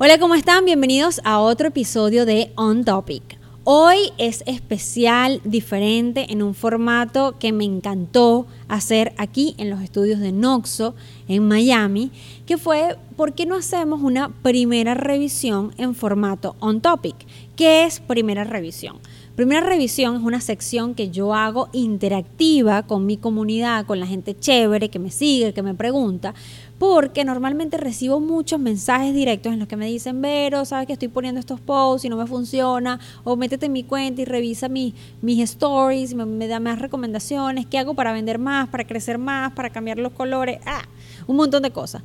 [0.00, 0.64] Hola, ¿cómo están?
[0.64, 3.36] Bienvenidos a otro episodio de On Topic.
[3.64, 10.20] Hoy es especial, diferente, en un formato que me encantó hacer aquí en los estudios
[10.20, 10.94] de Noxo,
[11.26, 12.12] en Miami,
[12.46, 17.16] que fue, ¿por qué no hacemos una primera revisión en formato On Topic?
[17.56, 19.00] ¿Qué es primera revisión?
[19.34, 24.36] Primera revisión es una sección que yo hago interactiva con mi comunidad, con la gente
[24.36, 26.34] chévere que me sigue, que me pregunta,
[26.78, 31.08] porque normalmente recibo muchos mensajes directos en los que me dicen, Vero, sabes que estoy
[31.08, 34.94] poniendo estos posts y no me funciona, o métete en mi cuenta y revisa mis
[35.22, 39.98] stories, me, da más recomendaciones, qué hago para vender más, para crecer más, para cambiar
[39.98, 40.84] los colores, ah,
[41.26, 42.02] un montón de cosas.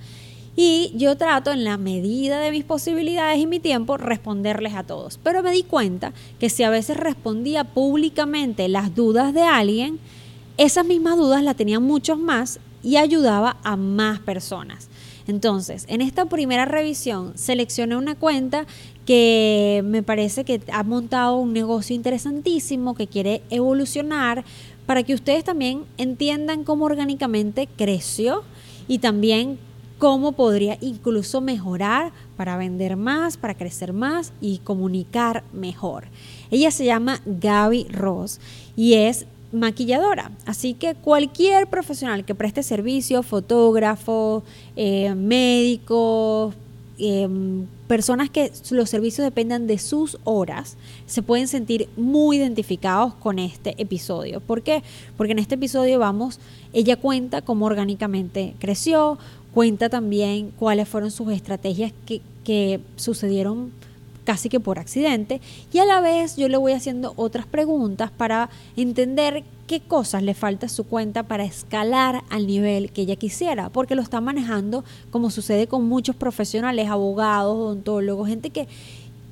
[0.56, 5.20] Y yo trato en la medida de mis posibilidades y mi tiempo responderles a todos.
[5.24, 10.00] Pero me di cuenta que si a veces respondía públicamente las dudas de alguien,
[10.58, 14.90] esas mismas dudas las tenían muchos más y ayudaba a más personas.
[15.26, 18.66] Entonces, en esta primera revisión seleccioné una cuenta
[19.06, 24.44] que me parece que ha montado un negocio interesantísimo, que quiere evolucionar,
[24.86, 28.44] para que ustedes también entiendan cómo orgánicamente creció
[28.88, 29.58] y también
[29.98, 36.08] cómo podría incluso mejorar para vender más, para crecer más y comunicar mejor.
[36.52, 38.42] Ella se llama Gaby Ross
[38.76, 40.32] y es maquilladora.
[40.46, 44.44] Así que cualquier profesional que preste servicio, fotógrafo,
[44.76, 46.54] eh, médico,
[46.98, 53.40] em, personas que los servicios dependan de sus horas, se pueden sentir muy identificados con
[53.40, 54.42] este episodio.
[54.42, 54.84] ¿Por qué?
[55.16, 56.40] Porque en este episodio vamos,
[56.74, 59.20] ella cuenta cómo orgánicamente creció,
[59.54, 63.72] cuenta también cuáles fueron sus estrategias que, que sucedieron
[64.24, 65.42] casi que por accidente
[65.72, 70.34] y a la vez yo le voy haciendo otras preguntas para entender qué cosas le
[70.34, 74.84] falta a su cuenta para escalar al nivel que ella quisiera, porque lo está manejando
[75.12, 78.68] como sucede con muchos profesionales, abogados, odontólogos, gente que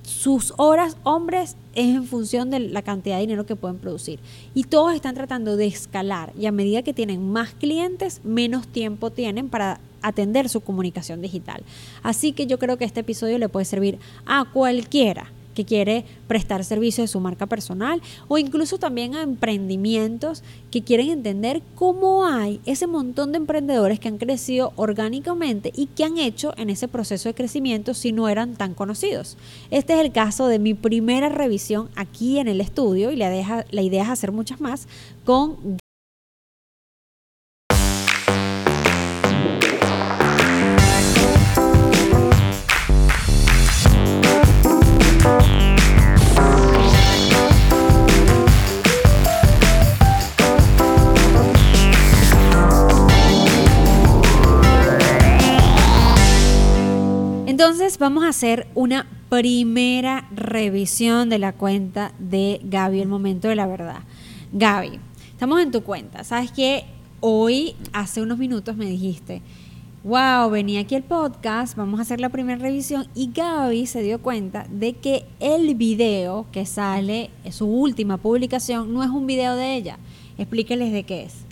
[0.04, 4.20] sus horas hombres es en función de la cantidad de dinero que pueden producir.
[4.54, 9.10] Y todos están tratando de escalar y a medida que tienen más clientes, menos tiempo
[9.12, 11.64] tienen para atender su comunicación digital.
[12.04, 16.64] Así que yo creo que este episodio le puede servir a cualquiera que quiere prestar
[16.64, 22.60] servicio de su marca personal o incluso también a emprendimientos que quieren entender cómo hay
[22.66, 27.30] ese montón de emprendedores que han crecido orgánicamente y que han hecho en ese proceso
[27.30, 29.38] de crecimiento si no eran tan conocidos.
[29.70, 33.66] Este es el caso de mi primera revisión aquí en el estudio y la, deja,
[33.72, 34.88] la idea es hacer muchas más
[35.26, 35.81] con
[58.00, 63.68] Vamos a hacer una primera revisión de la cuenta de Gaby, el momento de la
[63.68, 64.00] verdad.
[64.54, 65.00] Gaby,
[65.32, 66.24] estamos en tu cuenta.
[66.24, 66.86] ¿Sabes que
[67.24, 69.44] Hoy, hace unos minutos me dijiste,
[70.04, 74.24] wow, venía aquí el podcast, vamos a hacer la primera revisión y Gaby se dio
[74.24, 79.76] cuenta de que el video que sale, su última publicación, no es un video de
[79.76, 80.00] ella.
[80.40, 81.46] Explíqueles de qué es.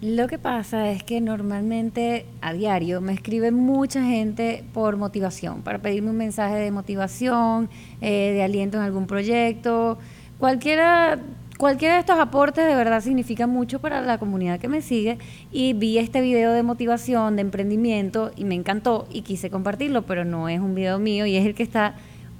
[0.00, 5.78] Lo que pasa es que normalmente a diario me escribe mucha gente por motivación, para
[5.78, 9.98] pedirme un mensaje de motivación, eh, de aliento en algún proyecto.
[10.38, 11.20] Cualquiera,
[11.58, 15.18] cualquiera de estos aportes de verdad significa mucho para la comunidad que me sigue
[15.52, 20.24] y vi este video de motivación, de emprendimiento y me encantó y quise compartirlo, pero
[20.24, 21.94] no es un video mío y es el que está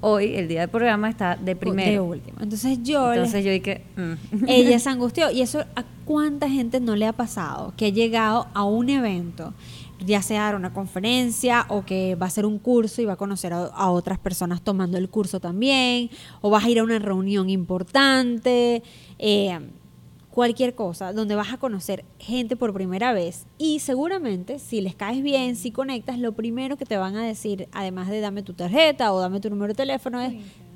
[0.04, 2.04] hoy, el día del programa, está de primero.
[2.04, 2.38] último.
[2.40, 3.12] Entonces yo...
[3.12, 3.82] Entonces yo dije...
[3.96, 4.44] Mm.
[4.46, 5.30] Ella se angustió.
[5.30, 9.54] Y eso a cuánta gente no le ha pasado que ha llegado a un evento,
[10.04, 13.16] ya sea dar una conferencia o que va a hacer un curso y va a
[13.16, 16.10] conocer a, otras personas tomando el curso también,
[16.42, 18.82] o vas a ir a una reunión importante.
[19.18, 19.58] Eh,
[20.34, 23.46] cualquier cosa donde vas a conocer gente por primera vez.
[23.56, 27.68] Y seguramente si les caes bien, si conectas, lo primero que te van a decir,
[27.70, 30.34] además de dame tu tarjeta o dame tu número de teléfono, es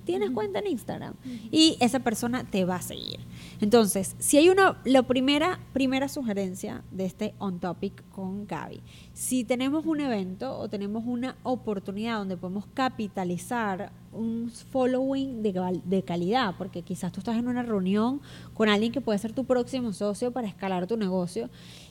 [0.09, 1.13] tienes cuenta en Instagram
[1.53, 3.21] y esa persona te va a seguir.
[3.61, 8.81] Entonces, si hay una, la primera, primera sugerencia de este On Topic con Gaby,
[9.13, 16.03] si tenemos un evento o tenemos una oportunidad donde podemos capitalizar un following de, de
[16.03, 18.23] calidad, porque quizás tú estás en una reunión
[18.55, 21.51] con alguien que puede ser tu próximo socio para escalar tu negocio,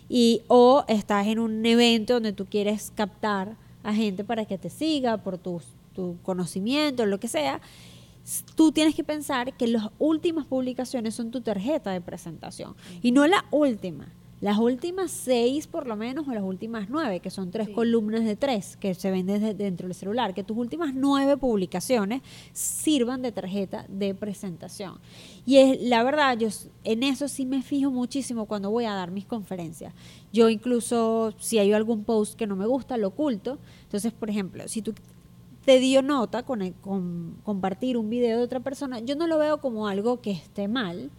[0.10, 4.72] y, o estás en un evento donde tú quieres captar a gente para que te
[4.72, 5.62] siga por tu,
[5.94, 7.62] tu conocimiento, lo que sea,
[8.56, 13.26] tú tienes que pensar que las últimas publicaciones son tu tarjeta de presentación y no
[13.28, 14.14] la última.
[14.40, 18.36] Las últimas seis, por lo menos, o las últimas nueve, que son tres columnas de
[18.36, 22.22] tres que se ven desde dentro del celular, que tus últimas nueve publicaciones
[22.54, 25.00] sirvan de tarjeta de presentación.
[25.48, 26.50] Y es, la verdad, yo
[26.84, 29.96] en eso sí me fijo muchísimo cuando voy a dar mis conferencias.
[30.32, 33.58] Yo incluso, si hay algún post que no me gusta, lo oculto.
[33.86, 34.94] Entonces, por ejemplo, si tú
[35.68, 39.60] te dio nota con, con compartir un video de otra persona, yo no lo veo
[39.60, 41.12] como algo que esté mal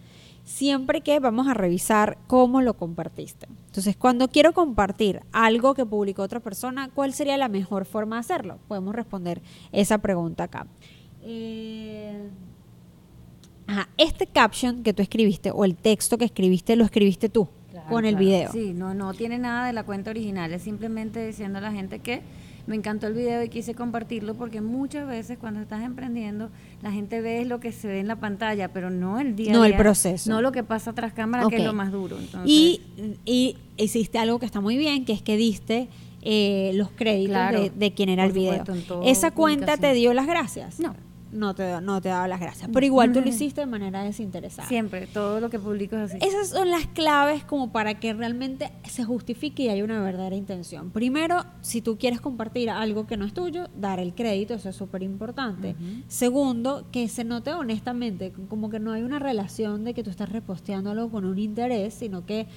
[0.43, 3.45] siempre que vamos a revisar cómo lo compartiste.
[3.67, 8.21] Entonces, cuando quiero compartir algo que publicó otra persona, ¿cuál sería la mejor forma de
[8.21, 8.57] hacerlo?
[8.67, 10.65] Podemos responder esa pregunta acá.
[11.21, 12.27] Eh,
[13.97, 17.47] este caption que tú escribiste o el texto que escribiste, lo escribiste tú
[17.87, 18.51] con el video.
[18.51, 21.99] Sí, no, no tiene nada de la cuenta original, es simplemente diciendo a la gente
[21.99, 22.23] que
[22.69, 26.51] me encantó el video y quise compartirlo porque muchas veces cuando estás emprendiendo
[26.83, 29.65] la gente ve lo que se ve en la pantalla, pero no el día No
[29.65, 30.29] el proceso.
[30.29, 32.17] No lo que pasa tras cámara, que es lo más duro.
[32.45, 32.81] Y,
[33.25, 35.89] y hiciste algo que está muy bien, que es que diste
[36.21, 38.63] eh, los créditos de, quien era el video.
[39.03, 40.79] ¿Esa cuenta te dio las gracias?
[40.79, 40.95] No
[41.31, 42.69] no te, no te daba las gracias.
[42.73, 44.67] Pero igual tú lo hiciste de manera desinteresada.
[44.67, 46.25] Siempre, todo lo que publico es así.
[46.25, 50.91] Esas son las claves como para que realmente se justifique y haya una verdadera intención.
[50.91, 54.75] Primero, si tú quieres compartir algo que no es tuyo, dar el crédito, eso es
[54.75, 55.75] súper importante.
[56.07, 60.29] Segundo, que se note honestamente, como que no hay una relación de que tú estás
[60.29, 62.47] reposteando algo con un interés, sino que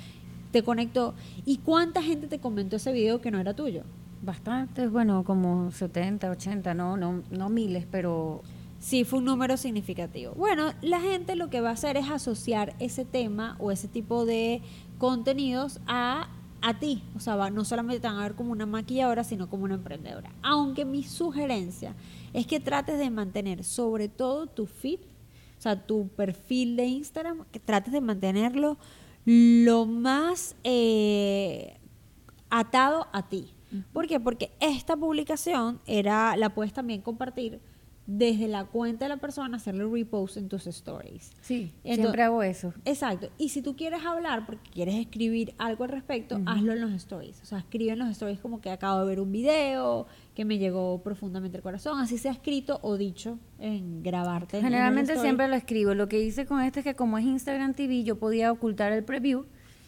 [0.50, 1.14] te conectó.
[1.44, 3.82] ¿Y cuánta gente te comentó ese video que no era tuyo?
[4.22, 8.42] Bastantes, bueno, como 70, 80, no, no, no miles, pero
[8.82, 10.34] sí fue un número significativo.
[10.34, 14.26] Bueno, la gente lo que va a hacer es asociar ese tema o ese tipo
[14.26, 14.60] de
[14.98, 16.28] contenidos a,
[16.60, 17.04] a ti.
[17.14, 19.76] O sea, va, no solamente te van a ver como una maquilladora, sino como una
[19.76, 20.32] emprendedora.
[20.42, 21.94] Aunque mi sugerencia
[22.32, 24.98] es que trates de mantener sobre todo tu feed,
[25.58, 28.78] o sea, tu perfil de Instagram, que trates de mantenerlo
[29.24, 31.78] lo más eh,
[32.50, 33.54] atado a ti.
[33.92, 34.18] ¿Por qué?
[34.18, 37.60] Porque esta publicación era, la puedes también compartir
[38.06, 41.30] desde la cuenta de la persona hacerle repost en tus stories.
[41.40, 42.74] Sí, siempre hago eso.
[42.84, 43.30] Exacto.
[43.38, 47.40] Y si tú quieres hablar porque quieres escribir algo al respecto, hazlo en los stories.
[47.42, 50.58] O sea, escribe en los stories como que acabo de ver un video que me
[50.58, 54.60] llegó profundamente al corazón, así sea escrito o dicho en grabarte.
[54.60, 55.94] Generalmente siempre lo escribo.
[55.94, 59.04] Lo que hice con este es que como es Instagram TV, yo podía ocultar el
[59.04, 59.44] preview,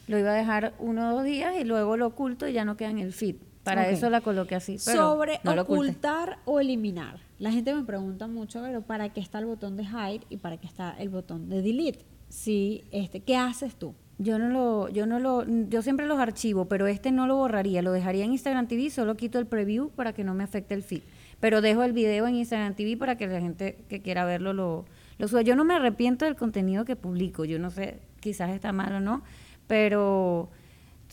[0.07, 2.77] lo iba a dejar uno o dos días y luego lo oculto y ya no
[2.77, 3.37] queda en el feed.
[3.65, 4.79] Para eso la coloqué así.
[4.79, 7.19] Sobre ocultar o eliminar.
[7.45, 10.57] La gente me pregunta mucho, pero ¿para qué está el botón de hide y para
[10.57, 12.07] qué está el botón de delete?
[12.31, 13.95] Sí, este, ¿qué haces tú?
[14.17, 17.83] Yo no lo, yo no lo, yo siempre los archivo, pero este no lo borraría,
[17.83, 20.83] lo dejaría en Instagram TV, solo quito el preview para que no me afecte el
[20.83, 21.03] feed.
[21.39, 24.87] Pero dejo el video en Instagram TV para que la gente que quiera verlo lo,
[25.19, 25.43] lo suba.
[25.43, 29.01] Yo no me arrepiento del contenido que publico, yo no sé, quizás está mal o
[29.01, 29.23] no,
[29.67, 30.49] pero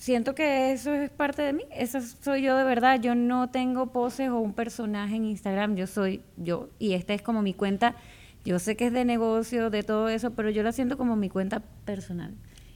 [0.02, 3.92] siento que eso es parte de mí, eso soy yo de verdad, yo no tengo
[3.92, 7.96] poses o un personaje en Instagram, yo soy yo y esta es como mi cuenta,
[8.44, 11.30] yo sé que es de negocio, de todo eso, pero yo la siento como mi
[11.30, 12.34] cuenta personal.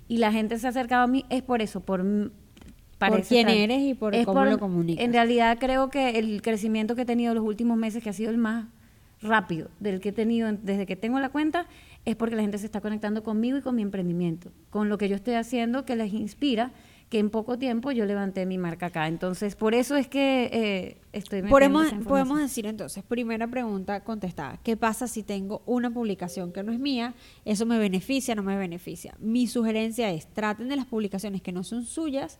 [0.08, 2.06] Y la gente se ha acercado a mí es por eso, por
[3.00, 5.04] por quién eres y por cómo lo comunicas.
[5.04, 8.30] En realidad creo que el crecimiento que he tenido los últimos meses, que ha sido
[8.30, 8.68] el más
[9.20, 11.66] rápido del que he tenido desde que tengo la cuenta,
[12.06, 15.10] es porque la gente se está conectando conmigo y con mi emprendimiento, con lo que
[15.10, 16.72] yo estoy haciendo que les inspira
[17.10, 19.08] que en poco tiempo yo levanté mi marca acá.
[19.08, 24.76] Entonces, por eso es que eh, estoy podemos, podemos decir entonces, primera pregunta contestada, ¿qué
[24.76, 27.14] pasa si tengo una publicación que no es mía?
[27.46, 29.16] ¿Eso me beneficia o no me beneficia?
[29.20, 32.40] Mi sugerencia es, traten de las publicaciones que no son suyas,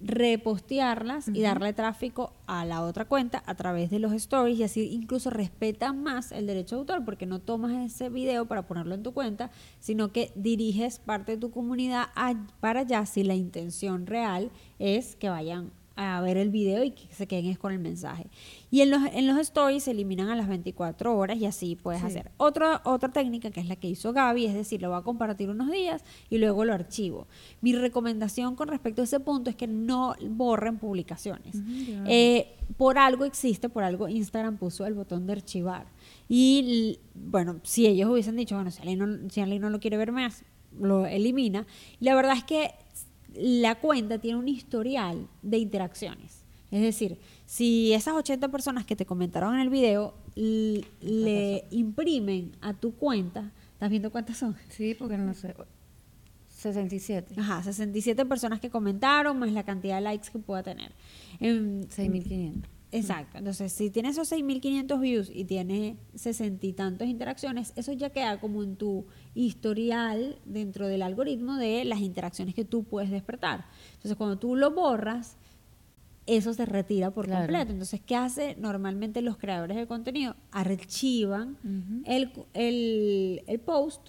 [0.00, 4.88] repostearlas y darle tráfico a la otra cuenta a través de los stories y así
[4.92, 9.02] incluso respetan más el derecho de autor porque no tomas ese video para ponerlo en
[9.02, 12.08] tu cuenta, sino que diriges parte de tu comunidad
[12.60, 17.06] para allá si la intención real es que vayan a ver el video y que
[17.14, 18.26] se queden con el mensaje.
[18.70, 22.02] Y en los, en los stories se eliminan a las 24 horas y así puedes
[22.02, 22.32] hacer.
[22.36, 25.50] Otra, otra técnica que es la que hizo Gaby, es decir, lo voy a compartir
[25.50, 27.28] unos días y luego lo archivo.
[27.60, 31.56] Mi recomendación con respecto a ese punto es que no borren publicaciones.
[32.06, 35.86] Eh, por algo existe, por algo Instagram puso el botón de archivar.
[36.28, 39.96] Y bueno, si ellos hubiesen dicho, bueno, si alguien no, si alguien no lo quiere
[39.96, 40.44] ver más,
[40.78, 41.66] lo elimina.
[42.00, 42.72] Y la verdad es que
[43.36, 46.44] la cuenta tiene un historial de interacciones.
[46.70, 52.74] Es decir, si esas 80 personas que te comentaron en el video le imprimen a
[52.74, 54.56] tu cuenta, ¿estás viendo cuántas son?
[54.70, 55.54] Sí, porque no sé.
[56.48, 57.34] 67.
[57.38, 60.92] Ajá, 67 personas que comentaron, más la cantidad de likes que pueda tener.
[61.40, 62.64] 6.500.
[62.96, 63.38] Exacto.
[63.38, 68.38] Entonces, si tiene esos 6.500 views y tiene sesenta y tantas interacciones, eso ya queda
[68.40, 73.66] como en tu historial dentro del algoritmo de las interacciones que tú puedes despertar.
[73.94, 75.36] Entonces, cuando tú lo borras,
[76.26, 77.42] eso se retira por Claro.
[77.42, 77.72] completo.
[77.72, 80.36] Entonces, ¿qué hace normalmente los creadores de contenido?
[80.52, 81.58] Archivan
[82.06, 84.08] el, el, el post,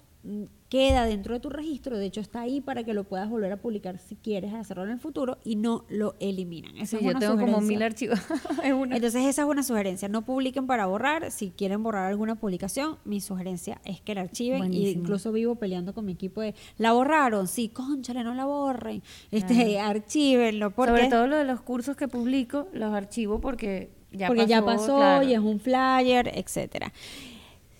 [0.68, 3.56] queda dentro de tu registro, de hecho está ahí para que lo puedas volver a
[3.56, 6.76] publicar si quieres hacerlo en el futuro y no lo eliminan.
[6.76, 8.18] Esa Sí, es yo una tengo como mil archivos.
[8.64, 13.20] Entonces esa es una sugerencia, no publiquen para borrar, si quieren borrar alguna publicación, mi
[13.20, 17.46] sugerencia es que la archiven y incluso vivo peleando con mi equipo de, la borraron,
[17.46, 22.08] sí, conchale, no la borren, este, archívenlo, porque, Sobre todo lo de los cursos que
[22.08, 24.50] publico, los archivo porque ya porque pasó.
[24.50, 25.28] ya pasó claro.
[25.28, 26.92] y es un flyer, etcétera.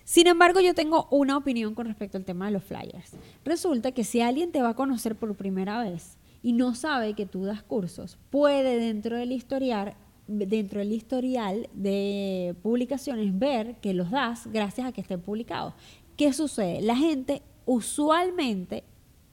[0.07, 3.17] Sin embargo, yo tengo una opinión con respecto al tema de los flyers.
[3.45, 7.27] Resulta que si alguien te va a conocer por primera vez y no sabe que
[7.27, 9.97] tú das cursos, puede dentro del historial,
[10.29, 15.75] dentro del historial de publicaciones ver que los das gracias a que estén publicados.
[16.17, 16.83] ¿Qué sucede?
[16.83, 18.85] La gente usualmente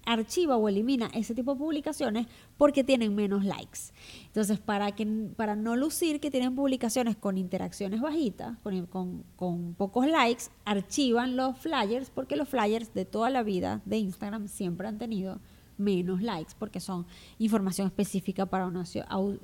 [0.05, 3.79] archiva o elimina ese tipo de publicaciones porque tienen menos likes.
[4.25, 5.05] Entonces, para, que,
[5.35, 8.57] para no lucir que tienen publicaciones con interacciones bajitas,
[8.89, 13.97] con, con- pocos likes, archivan los flyers porque los flyers de toda la vida de
[13.97, 15.39] Instagram siempre han tenido
[15.75, 17.05] menos likes porque son
[17.39, 18.83] información específica para una,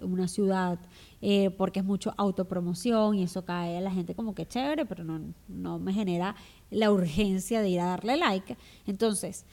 [0.02, 0.78] una ciudad,
[1.22, 5.04] eh, porque es mucho autopromoción y eso cae a la gente como que chévere, pero
[5.04, 6.36] no, no me genera
[6.70, 8.58] la urgencia de ir a darle like.
[8.86, 9.46] Entonces,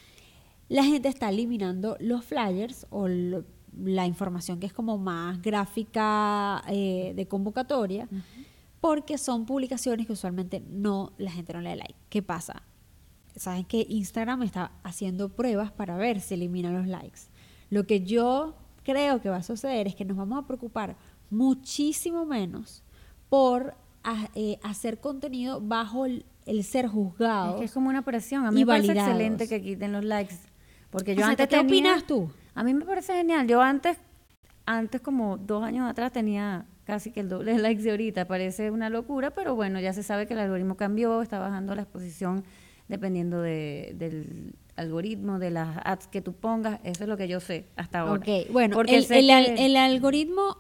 [0.69, 3.45] la gente está eliminando los flyers o lo-
[3.85, 8.09] la información que es como más gráfica eh, de convocatoria
[8.81, 11.95] porque son publicaciones que usualmente no la gente no le da like.
[12.09, 12.63] ¿Qué pasa?
[13.35, 17.21] Saben que Instagram está haciendo pruebas para ver si elimina los likes.
[17.69, 20.97] Lo que yo creo que va a suceder es que nos vamos a preocupar
[21.31, 22.83] muchísimo menos
[23.29, 23.75] por
[24.35, 27.55] eh, hacer contenido bajo el, el ser juzgado.
[27.55, 28.47] Es que es como una presión.
[28.47, 29.11] A mí me parece validados.
[29.13, 30.37] excelente que quiten los likes.
[30.91, 32.31] Porque yo Exacto, antes ¿qué tenía- opinas tú?
[32.55, 33.47] A mí me parece genial.
[33.47, 33.99] Yo antes,
[34.65, 38.27] antes como dos años atrás tenía casi que el doble de likes de ahorita.
[38.27, 41.83] Parece una locura, pero bueno, ya se sabe que el algoritmo cambió, está bajando la
[41.83, 42.45] exposición
[42.89, 46.79] dependiendo de- del algoritmo, de las ads que tú pongas.
[46.85, 48.21] Eso es lo que yo sé hasta ahora.
[48.23, 50.57] Ok, bueno, Porque el, algoritmo,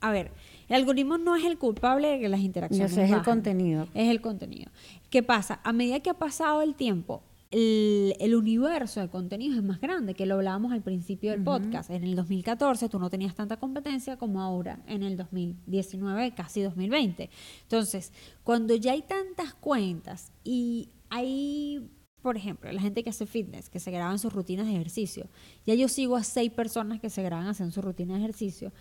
[0.00, 0.30] a ver,
[0.68, 3.88] el algoritmo no es el culpable de que las interacciones Yo sé, es el contenido.
[3.94, 4.70] Es el contenido.
[5.10, 5.60] ¿Qué pasa?
[5.64, 10.14] A medida que ha pasado el tiempo, el, el universo de contenidos es más grande,
[10.14, 11.90] que lo hablábamos al principio del podcast.
[11.90, 17.30] En el 2014 tú no tenías tanta competencia como ahora en el 2019, casi 2020.
[17.62, 18.12] Entonces,
[18.44, 21.88] cuando ya hay tantas cuentas y hay,
[22.20, 25.28] por ejemplo, la gente que hace fitness, que se graban sus rutinas de ejercicio,
[25.66, 28.72] ya yo sigo a seis personas que se graban haciendo su rutina de ejercicio,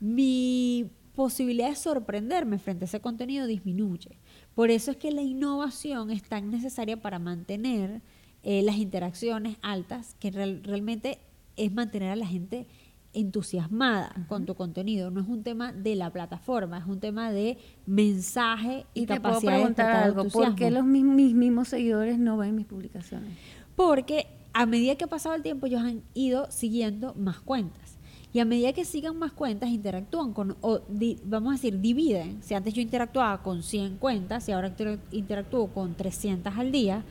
[0.00, 4.18] mi posibilidad de sorprenderme frente a ese contenido disminuye.
[4.54, 8.02] Por eso es que la innovación es tan necesaria para mantener
[8.42, 11.18] eh, las interacciones altas, que real- realmente
[11.56, 12.66] es mantener a la gente
[13.14, 15.10] entusiasmada con tu contenido.
[15.10, 19.14] No es un tema de la plataforma, es un tema de mensaje y, Y te
[19.14, 20.22] capacidad de preguntar algo.
[20.24, 23.30] ¿Por qué los mis, mis mismos seguidores no ven mis publicaciones?
[23.76, 27.98] Porque a medida que ha pasado el tiempo, ellos han ido siguiendo más cuentas.
[28.34, 32.42] Y a medida que sigan más cuentas, interactúan con, o di- vamos a decir, dividen.
[32.42, 37.04] Si antes yo interactuaba con 100 cuentas y ahora inter- interactúo con 300 al día,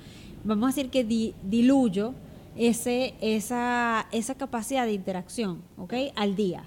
[0.44, 2.14] vamos a decir que di- diluyo
[2.58, 5.94] ese, esa, esa capacidad de interacción, ¿ok?
[6.16, 6.64] Al día.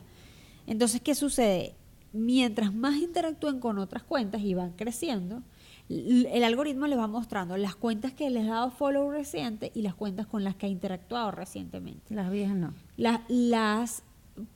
[0.69, 1.75] Entonces, ¿qué sucede?
[2.13, 5.43] Mientras más interactúen con otras cuentas y van creciendo,
[5.89, 9.95] el algoritmo les va mostrando las cuentas que les ha dado follow reciente y las
[9.95, 12.15] cuentas con las que ha interactuado recientemente.
[12.15, 12.73] Las viejas no.
[12.97, 14.05] La- las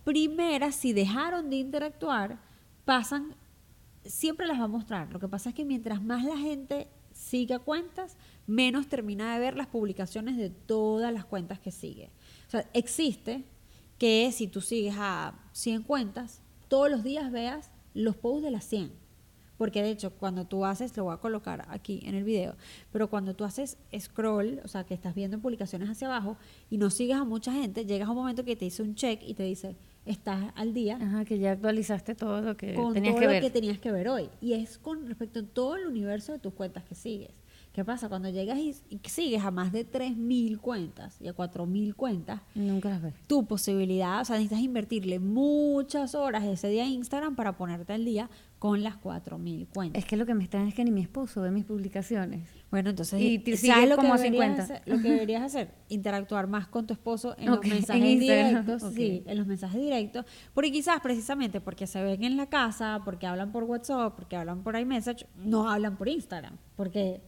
[0.05, 2.39] primeras, si dejaron de interactuar,
[2.85, 3.35] pasan,
[4.05, 5.13] siempre las va a mostrar.
[5.13, 8.17] Lo que pasa es que mientras más la gente siga cuentas,
[8.47, 12.11] menos termina de ver las publicaciones de todas las cuentas que sigue.
[12.47, 13.45] O sea, existe
[13.99, 18.65] que si tú sigues a 100 cuentas, todos los días veas los posts de las
[18.65, 18.93] 100.
[19.59, 22.55] Porque de hecho, cuando tú haces, lo voy a colocar aquí en el video,
[22.93, 26.37] pero cuando tú haces scroll, o sea, que estás viendo publicaciones hacia abajo
[26.71, 29.21] y no sigues a mucha gente, llegas a un momento que te dice un check
[29.23, 33.15] y te dice, estás al día Ajá, que ya actualizaste todo lo que con tenías
[33.15, 33.43] todo que lo ver.
[33.43, 34.31] que tenías que ver hoy.
[34.41, 37.31] Y es con respecto a todo el universo de tus cuentas que sigues.
[37.79, 38.09] ¿Qué pasa?
[38.09, 42.89] Cuando llegas y, y sigues a más de 3.000 cuentas y a 4.000 cuentas, Nunca
[42.89, 43.15] las ves.
[43.29, 48.05] tu posibilidad, o sea, necesitas invertirle muchas horas ese día a Instagram para ponerte al
[48.05, 50.03] día con las 4.000 cuentas.
[50.03, 52.49] Es que lo que me extraña es que ni mi esposo ve mis publicaciones.
[52.73, 54.63] Bueno, entonces, Y te ¿sabes lo como que deberías 50?
[54.65, 54.83] hacer?
[54.85, 59.23] Lo que deberías hacer, interactuar más con tu esposo en los en mensajes directos, sí,
[59.25, 63.53] en los mensajes directos, porque quizás precisamente porque se ven en la casa, porque hablan
[63.53, 67.23] por WhatsApp, porque hablan por iMessage, no hablan por Instagram, porque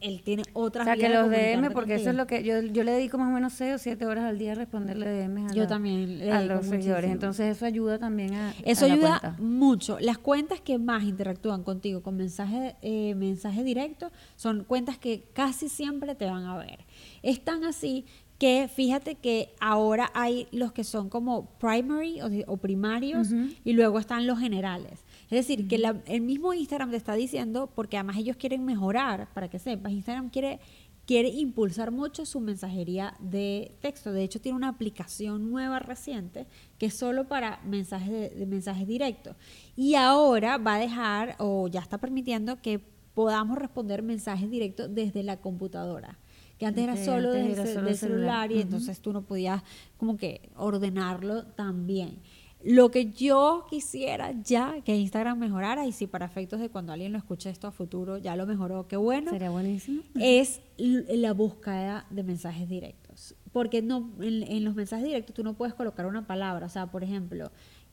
[0.00, 2.84] él tiene O otras sea, que los DM, porque eso es lo que yo, yo
[2.84, 5.54] le dedico más o menos 6 o 7 horas al día a responderle DMs a,
[5.54, 7.10] Yo la- también le a los seguidores.
[7.10, 9.42] Entonces eso ayuda también a Eso a la ayuda cuenta.
[9.42, 9.98] mucho.
[10.00, 15.68] Las cuentas que más interactúan contigo con mensaje, eh, mensaje directo son cuentas que casi
[15.68, 16.80] siempre te van a ver.
[17.22, 18.04] Es tan así
[18.38, 23.28] que fíjate que ahora hay los que son como primary o, o primarios
[23.64, 25.04] y luego están los generales.
[25.32, 29.28] Es decir, que la- el mismo Instagram te está diciendo, porque además ellos quieren mejorar,
[29.34, 30.60] para que sepas, Instagram quiere
[31.04, 34.12] quiere impulsar mucho su mensajería de texto.
[34.12, 36.46] De hecho, tiene una aplicación nueva reciente
[36.78, 39.34] que es solo para mensajes de, de mensajes directos.
[39.74, 42.78] Y ahora va a dejar o ya está permitiendo que
[43.14, 46.18] podamos responder mensajes directos desde la computadora.
[46.56, 47.96] Que antes era solo antes era solo del celular.
[47.96, 49.60] celular y entonces tú no podías
[49.96, 52.18] como que ordenarlo tan bien.
[52.64, 57.12] Lo que yo quisiera ya que Instagram mejorara, y si para efectos de cuando alguien
[57.12, 60.02] lo escuche esto a futuro ya lo mejoró, qué bueno, Sería buenísimo.
[60.14, 63.34] es la búsqueda de mensajes directos.
[63.52, 66.66] Porque no, en, en los mensajes directos tú no puedes colocar una palabra.
[66.66, 67.50] O sea, por ejemplo,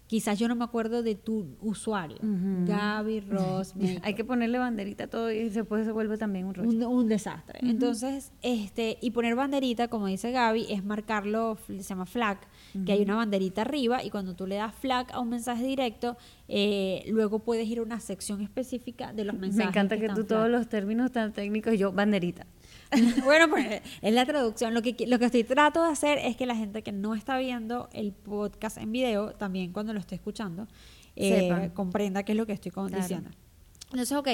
[0.09, 2.17] quizás yo no me acuerdo de tu usuario.
[2.21, 3.75] Gaby Ross.
[4.01, 6.67] Hay que ponerle banderita a todo y después se vuelve también un rollo.
[6.67, 7.59] un, un desastre.
[7.61, 12.39] Entonces, este, y poner banderita, como dice Gaby, es marcarlo, se llama flag,
[12.87, 16.17] que hay una banderita arriba y cuando tú le das flag a un mensaje directo,
[16.47, 19.65] eh, luego puedes ir a una sección específica de los mensajes.
[19.65, 20.39] Me encanta que, están tú flag.
[20.39, 22.47] todos los términos tan técnicos yo banderita.
[23.23, 24.73] bueno, pues es la traducción.
[24.73, 27.37] Lo que, lo que estoy trato de hacer es que la gente que no está
[27.37, 30.67] viendo el podcast en video, también cuando lo esté escuchando,
[31.15, 32.89] eh, comprenda qué es lo que estoy Claro.
[32.89, 33.29] diciendo.
[33.91, 34.27] Entonces, ok,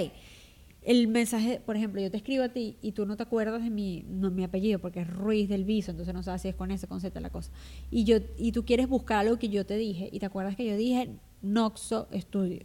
[0.84, 3.70] el mensaje, por ejemplo, yo te escribo a ti y tú no te acuerdas de
[3.72, 6.70] mi, no, mi apellido porque es Ruiz del Viso, entonces no sabes si es con
[6.72, 7.52] S, con Z la cosa.
[7.90, 10.66] Y, yo, y tú quieres buscar algo que yo te dije y te acuerdas que
[10.66, 11.10] yo dije
[11.42, 12.60] Noxo Studio.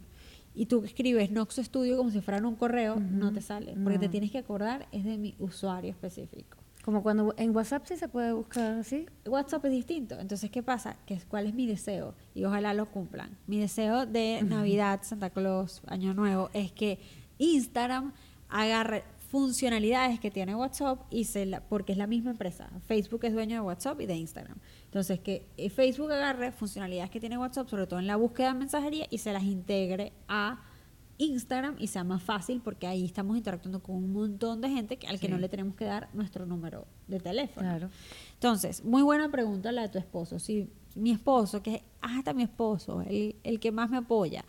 [0.53, 3.73] Y tú escribes Noxo Studio como si fuera un correo, no te sale.
[3.83, 4.11] Porque te No.
[4.11, 6.57] tienes que acordar, es de mi usuario específico.
[6.83, 9.05] Como cuando en WhatsApp sí se puede buscar así.
[9.27, 10.19] WhatsApp es distinto.
[10.19, 10.97] Entonces, ¿qué pasa?
[11.05, 12.15] Que ¿Cuál es mi deseo?
[12.33, 13.37] Y ojalá lo cumplan.
[13.45, 16.99] Mi deseo de Navidad, Santa Claus, Año Nuevo, es que
[17.37, 18.13] Instagram
[18.49, 22.69] agarre funcionalidades que tiene WhatsApp y se la, porque es la misma empresa.
[22.87, 24.57] Facebook es dueño de WhatsApp y de Instagram.
[24.91, 28.59] Entonces, que eh, Facebook agarre funcionalidades que tiene WhatsApp, sobre todo en la búsqueda de
[28.59, 30.61] mensajería, y se las integre a
[31.17, 35.07] Instagram y sea más fácil porque ahí estamos interactuando con un montón de gente que,
[35.07, 37.69] al que no le tenemos que dar nuestro número de teléfono.
[37.69, 37.89] Claro.
[38.33, 40.39] Entonces, muy buena pregunta la de tu esposo.
[40.39, 44.43] Si mi esposo, que es hasta mi esposo, el, el que más me apoya,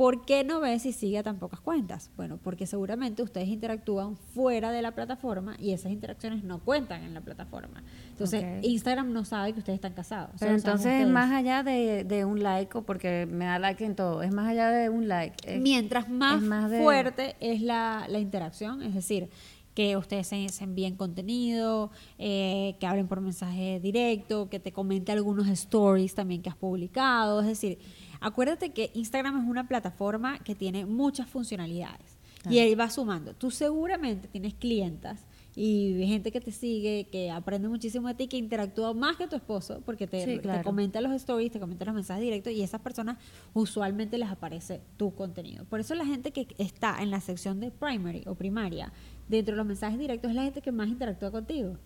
[0.00, 2.10] ¿por qué no ves si sigue a tan pocas cuentas?
[2.16, 7.12] Bueno, porque seguramente ustedes interactúan fuera de la plataforma y esas interacciones no cuentan en
[7.12, 7.82] la plataforma.
[8.08, 8.64] Entonces.
[8.64, 10.30] Instagram no sabe que ustedes están casados.
[10.40, 13.94] Pero entonces es más allá de, de un like, o porque me da like en
[13.94, 15.36] todo, es más allá de un like.
[15.56, 19.28] es- Mientras más, es más de- fuerte es la, la interacción, es decir,
[19.74, 25.12] que ustedes se, se envíen contenido, eh, que hablen por mensaje directo, que te comente
[25.12, 27.40] algunos stories también que has publicado.
[27.40, 27.78] Es decir,
[28.20, 33.34] acuérdate que Instagram es una plataforma que tiene muchas funcionalidades y él va sumando.
[33.34, 38.36] Tú seguramente tienes clientas y gente que te sigue, que aprende muchísimo de ti, que
[38.36, 41.94] interactúa más que tu esposo, porque te, Sí, te comenta los stories, te comenta los
[41.94, 43.18] mensajes directos y a esas personas
[43.52, 45.64] usualmente les aparece tu contenido.
[45.64, 48.92] Por eso la gente que está en la sección de primary o primaria,
[49.28, 51.76] dentro de los mensajes directos, es la gente que más interactúa contigo.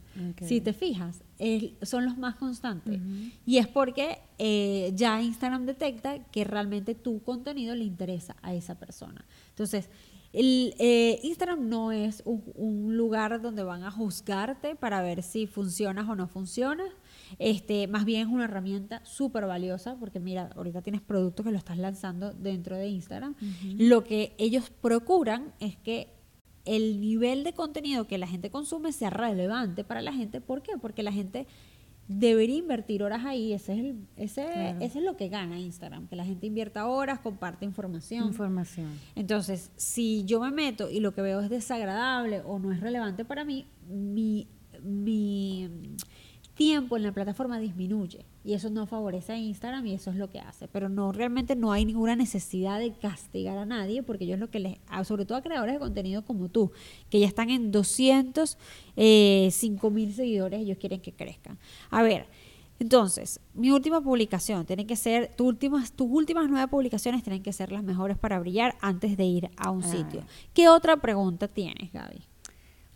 [0.43, 3.01] Si te fijas, es- son los más constantes.
[3.47, 8.79] Y es porque eh, ya Instagram detecta que realmente tu contenido le interesa a esa
[8.79, 9.25] persona.
[9.51, 9.89] Entonces,
[10.33, 15.47] el, eh, Instagram no es un, un lugar donde van a juzgarte para ver si
[15.47, 16.89] funcionas o no funcionas.
[17.39, 21.59] Este, más bien es una herramienta súper valiosa porque mira, ahorita tienes productos que lo
[21.59, 23.37] estás lanzando dentro de Instagram.
[23.79, 26.09] Lo que ellos procuran es que
[26.65, 30.41] el nivel de contenido que la gente consume sea relevante para la gente.
[30.41, 30.73] ¿Por qué?
[30.81, 31.47] Porque la gente
[32.09, 33.53] debería invertir horas ahí.
[33.53, 34.81] Ese es, el, ese, Claro.
[34.81, 38.27] ese es lo que gana Instagram, que la gente invierta horas, comparte información.
[38.29, 38.89] Información.
[39.15, 43.25] Entonces, si yo me meto y lo que veo es desagradable o no es relevante
[43.25, 44.49] para mí, mi,
[44.83, 45.69] mi
[46.55, 50.31] tiempo en la plataforma disminuye y eso no favorece a Instagram y eso es lo
[50.31, 50.69] que hace.
[50.69, 54.51] Pero no, realmente no hay ninguna necesidad de castigar a nadie porque yo es lo
[54.51, 56.71] que les, sobre todo a creadores de contenido como tú,
[57.11, 58.57] que ya están en 200,
[58.97, 59.51] eh,
[59.91, 61.59] mil seguidores, ellos quieren que crezcan.
[61.91, 62.27] A ver,
[62.79, 67.53] entonces, mi última publicación tiene que ser, tus últimas, tus últimas nueve publicaciones tienen que
[67.53, 69.89] ser las mejores para brillar antes de ir a un Ah.
[69.89, 70.25] sitio.
[70.53, 72.23] ¿Qué otra pregunta tienes, Gaby?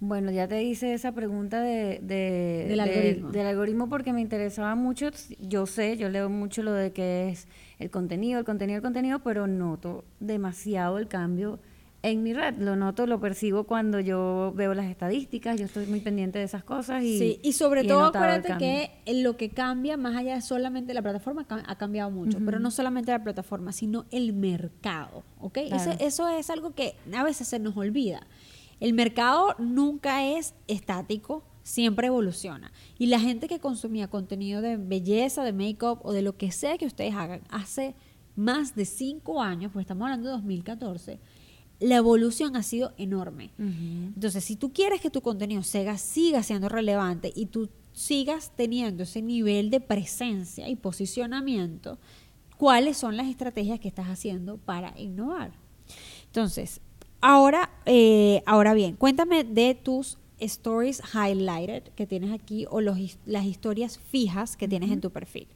[0.01, 3.31] Bueno, ya te hice esa pregunta de, de- Del de- algoritmo.
[3.33, 5.09] del algoritmo porque me interesaba mucho.
[5.41, 7.49] Yo sé, yo leo mucho lo de que es
[7.81, 11.59] el contenido, el contenido, el contenido, pero noto demasiado el cambio
[12.05, 12.55] en mi red.
[12.59, 16.63] Lo noto, lo percibo cuando yo veo las estadísticas, yo estoy muy pendiente de esas
[16.63, 20.41] cosas y, sí, y sobre y todo acuérdate que lo que cambia más allá de
[20.43, 25.59] solamente la plataforma ha cambiado mucho, pero no solamente la plataforma, sino el mercado, ¿ok?
[25.67, 25.91] Claro.
[25.91, 28.29] Ese- eso es algo que a veces se nos olvida.
[28.81, 32.73] El mercado nunca es estático, siempre evoluciona.
[32.99, 36.79] Y la gente que consumía contenido de belleza, de make-up o de lo que sea
[36.79, 37.95] que ustedes hagan hace
[38.37, 41.19] más de cinco años, pues estamos hablando de 2014,
[41.81, 43.51] la evolución ha sido enorme.
[43.59, 49.03] Entonces, si tú quieres que tu contenido siga, siga siendo relevante y tú sigas teniendo
[49.03, 51.99] ese nivel de presencia y posicionamiento,
[52.57, 55.53] ¿cuáles son las estrategias que estás haciendo para innovar?
[56.27, 56.81] Entonces,
[57.21, 63.45] ahora, eh, ahora bien, cuéntame de tus stories highlighted que tienes aquí o los, las
[63.45, 65.49] historias fijas que tienes en tu perfil.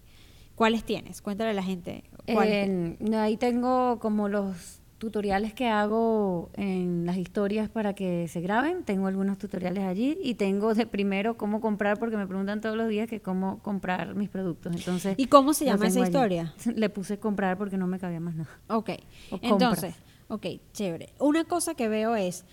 [0.54, 1.22] ¿Cuáles tienes?
[1.22, 2.04] Cuéntale a la gente.
[2.26, 8.84] En- ahí tengo como los tutoriales que hago en las historias para que se graben.
[8.84, 12.88] Tengo algunos tutoriales allí y tengo de primero cómo comprar porque me preguntan todos los
[12.88, 14.74] días que cómo comprar mis productos.
[14.76, 16.08] Entonces, ¿Y cómo se llama esa allí.
[16.08, 16.54] historia?
[16.76, 18.50] Le puse comprar porque no me cabía más nada.
[18.68, 18.90] Ok,
[19.32, 19.96] O entonces, compras.
[20.32, 21.10] Ok, chévere.
[21.20, 22.44] Una cosa que veo es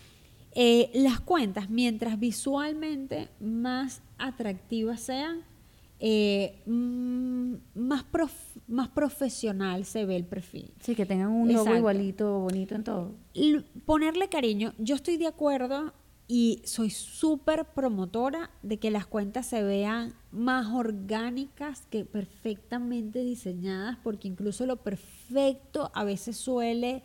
[0.54, 5.44] eh, las cuentas, mientras visualmente más atractivas sean,
[6.02, 10.74] eh, mm, más, prof- más profesional se ve el perfil.
[10.82, 11.78] Sí, que tengan un logo Exacto.
[11.78, 13.12] igualito, bonito en todo.
[13.34, 15.94] L- ponerle cariño, yo estoy de acuerdo
[16.28, 23.98] y soy súper promotora de que las cuentas se vean más orgánicas que perfectamente diseñadas,
[24.04, 27.04] porque incluso lo perfecto a veces suele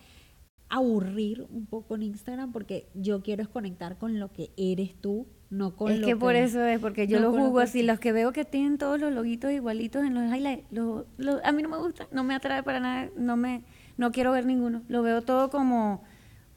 [0.68, 5.26] aburrir un poco en Instagram, porque yo quiero es conectar con lo que eres tú,
[5.50, 7.58] no con es lo que por eso es, porque yo no lo con lo juzgo
[7.58, 7.82] que- así.
[7.82, 11.52] Los que veo que tienen todos los loguitos igualitos en los highlights, lo- lo- a
[11.52, 13.62] mí no me gusta, no me atrae para nada, no me,
[13.96, 14.82] no quiero ver ninguno.
[14.88, 16.02] Lo veo todo como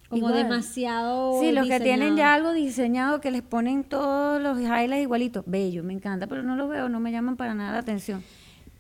[0.09, 0.35] como igual.
[0.35, 5.43] demasiado Sí, los que tienen ya algo diseñado que les ponen todos los highlights igualitos,
[5.45, 8.23] bello, me encanta, pero no los veo, no me llaman para nada la atención.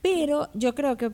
[0.01, 1.11] Pero yo creo que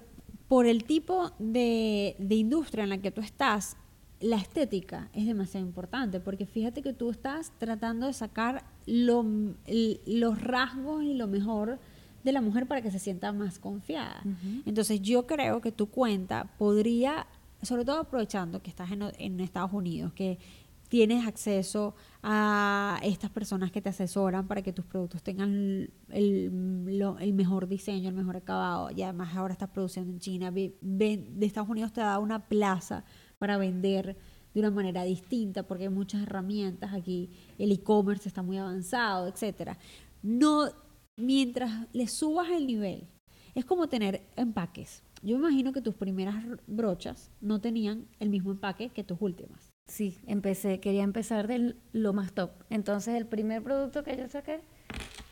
[0.48, 3.76] por el tipo de, de industria en la que tú estás,
[4.24, 9.26] la estética es demasiado importante, porque fíjate que tú estás tratando de sacar lo-
[9.66, 11.78] el- los rasgos y lo mejor
[12.24, 14.24] de la mujer para que se sienta más confiada.
[14.66, 17.28] Entonces yo creo que tu cuenta podría,
[17.62, 20.40] sobre todo aprovechando que estás en, en Estados Unidos, que
[20.88, 27.18] tienes acceso a estas personas que te asesoran para que tus productos tengan el, lo-
[27.20, 28.90] el mejor diseño, el mejor acabado.
[28.96, 30.52] Y además ahora estás produciendo en China.
[30.52, 33.04] De Estados Unidos te da una plaza
[33.44, 34.16] para vender
[34.54, 37.30] de una manera distinta porque hay muchas herramientas aquí.
[37.60, 39.78] El e-commerce está muy avanzado, etcétera.
[40.22, 40.70] No,
[41.18, 43.06] mientras le subas el nivel,
[43.54, 45.04] es como tener empaques.
[45.22, 49.74] Yo me imagino que tus primeras brochas no tenían el mismo empaque que tus últimas.
[49.90, 52.52] Sí, empecé, quería empezar de lo más top.
[52.70, 54.62] Entonces el primer producto que yo saqué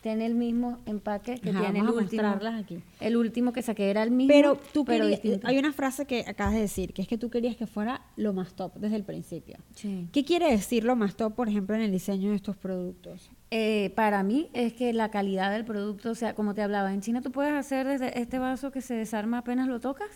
[0.02, 2.24] tiene el mismo empaque que Ajá, tiene el último.
[2.58, 2.80] aquí.
[3.00, 5.48] El último que saqué era el mismo, Pero tú pero querías, distinto.
[5.48, 8.34] hay una frase que acabas de decir, que es que tú querías que fuera lo
[8.34, 9.58] más top desde el principio.
[9.76, 10.08] Sí.
[10.12, 13.30] ¿Qué quiere decir lo más top, por ejemplo, en el diseño de estos productos?
[13.52, 17.02] Eh, para mí es que la calidad del producto, o sea, como te hablaba, en
[17.02, 20.10] China tú puedes hacer desde este vaso que se desarma apenas lo tocas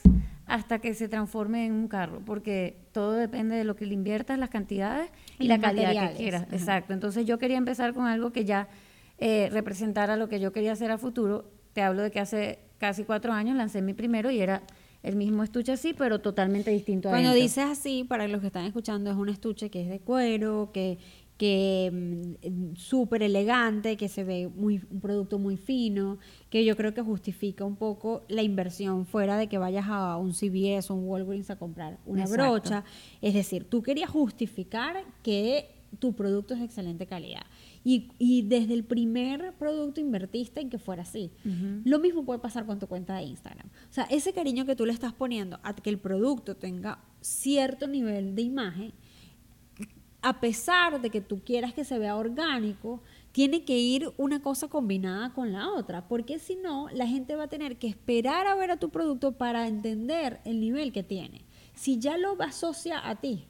[0.47, 4.39] hasta que se transforme en un carro, porque todo depende de lo que le inviertas,
[4.39, 6.43] las cantidades y, Y la calidad materiales, que quieras.
[6.43, 6.55] ajá.
[6.55, 6.93] Exacto.
[6.93, 8.67] Entonces yo quería empezar con algo que ya
[9.17, 11.45] eh, representara lo que yo quería hacer a futuro.
[11.73, 14.63] Te hablo de que hace casi cuatro años lancé mi primero y era
[15.03, 17.43] el mismo estuche así, pero totalmente distinto Cuando adentro.
[17.43, 20.97] dices así, para los que están escuchando, es un estuche que es de cuero, que,
[21.37, 21.91] que
[22.43, 26.17] mm, súper elegante, que se ve muy, un producto muy fino,
[26.49, 30.33] que yo creo que justifica un poco la inversión fuera de que vayas a un
[30.33, 32.43] CVS o un Walgreens a comprar una Exacto.
[32.43, 32.83] brocha.
[33.21, 37.43] Es decir, tú querías justificar que tu producto es de excelente calidad.
[37.87, 41.31] Y, y desde el primer producto invertiste en que fuera así.
[41.83, 43.67] Lo mismo puede pasar con tu cuenta de Instagram.
[43.67, 47.87] O sea, ese cariño que tú le estás poniendo a que el producto tenga cierto
[47.87, 48.93] nivel de imagen,
[50.23, 54.67] a pesar de que tú quieras que se vea orgánico, tiene que ir una cosa
[54.67, 58.55] combinada con la otra, porque si no, la gente va a tener que esperar a
[58.55, 61.45] ver a tu producto para entender el nivel que tiene.
[61.75, 63.45] Si ya lo asocia a ti,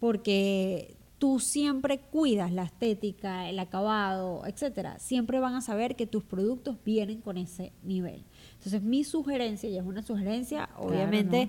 [0.00, 6.22] porque tú siempre cuidas la estética, el acabado, etcétera, siempre van a saber que tus
[6.22, 8.26] productos vienen con ese nivel.
[8.56, 11.48] Entonces, mi sugerencia, y es una sugerencia, obviamente,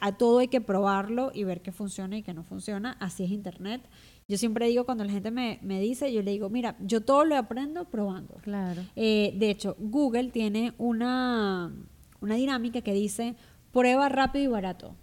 [0.00, 2.98] a todo hay que probarlo y ver qué funciona y qué no funciona.
[3.00, 3.80] Así es Internet.
[4.28, 7.34] Yo siempre digo, cuando la gente me, dice, yo le digo, mira, yo todo lo
[7.34, 8.34] aprendo probando.
[8.42, 8.82] Claro.
[8.94, 11.72] Eh, de hecho, Google tiene una,
[12.20, 13.36] una dinámica que dice,
[13.72, 14.94] prueba rápido y barato.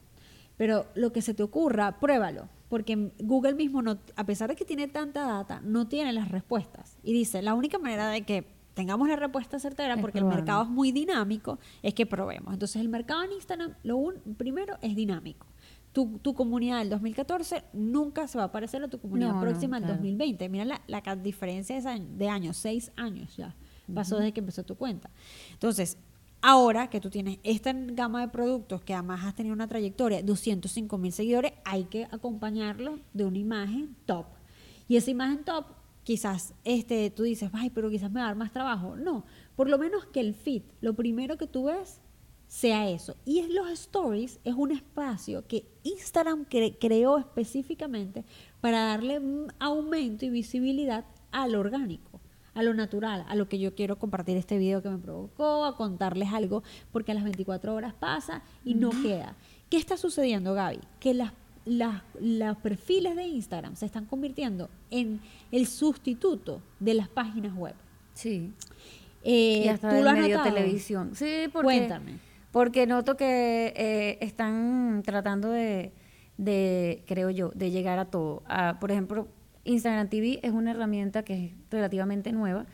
[0.57, 2.49] Pero lo que se te ocurra, pruébalo.
[2.73, 6.97] Porque Google mismo, no, a pesar de que tiene tanta data, no tiene las respuestas.
[7.03, 10.69] Y dice, la única manera de que tengamos la respuesta certera, porque el mercado es
[10.69, 12.51] muy dinámico, es que probemos.
[12.51, 15.45] Entonces, el mercado en Instagram, lo un, primero, es dinámico.
[15.91, 19.89] Tu, tu, comunidad del 2014 nunca se va a parecer a tu comunidad próxima del
[19.89, 20.49] 2020.
[20.49, 23.55] Mira la, la diferencia de años, seis años ya
[23.93, 25.11] pasó desde que empezó tu cuenta.
[25.51, 25.99] Entonces,
[26.43, 30.23] ahora que tú tienes esta gama de productos que además has tenido una trayectoria de
[30.23, 34.25] 205 mil seguidores, hay que acompañarlo de una imagen top.
[34.89, 35.65] Y esa imagen top
[36.03, 38.97] quizás este, tú dices, ay, pero quizás me va a dar más trabajo.
[38.97, 39.23] No,
[39.55, 42.01] por lo menos que el feed, lo primero que tú ves,
[42.49, 43.15] sea eso.
[43.23, 48.25] Y es los stories es un espacio que Instagram creó específicamente
[48.59, 49.21] para darle
[49.59, 52.12] aumento y visibilidad al orgánico,
[52.55, 55.75] a lo natural, a lo que yo quiero compartir este video que me provocó, a
[55.75, 59.35] contarles algo, porque a las 24 horas pasa y no queda.
[59.69, 60.79] ¿Qué está sucediendo, Gaby?
[60.99, 61.31] Que las
[61.65, 67.75] los perfiles de Instagram se están convirtiendo en el sustituto de las páginas web.
[68.13, 68.51] Sí.
[69.23, 71.11] Eh, y hasta ¿tú lo medio televisión.
[71.15, 72.19] Sí, porque, Cuéntame.
[72.51, 75.91] Porque noto que eh, están tratando de,
[77.07, 78.43] creo yo, de llegar a todo.
[78.79, 79.27] por ejemplo,
[79.63, 82.65] Instagram TV es una herramienta que es relativamente nueva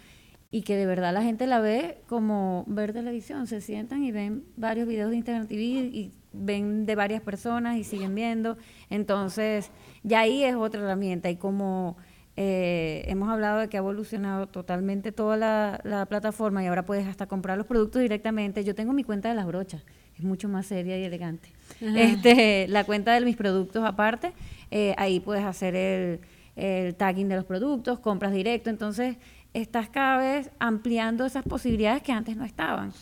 [0.51, 3.47] y que de verdad la gente la ve como ver televisión.
[3.47, 7.83] Se sientan y ven varios videos de Instagram TV y ven de varias personas y
[7.83, 8.57] siguen viendo.
[8.89, 9.71] Entonces,
[10.03, 11.97] ya ahí es otra herramienta y como
[12.35, 17.27] eh, hemos hablado de que ha evolucionado totalmente toda la, plataforma y ahora puedes hasta
[17.27, 18.63] comprar los productos directamente.
[18.63, 19.83] Yo tengo mi cuenta de las brochas,
[20.17, 21.51] es mucho más seria y elegante.
[21.81, 24.33] Este, la cuenta de mis productos aparte,
[24.71, 26.21] eh, ahí puedes hacer el,
[26.59, 29.17] el tagging de los productos, compras directo, entonces
[29.53, 32.93] estás cada vez ampliando esas posibilidades que antes no estaban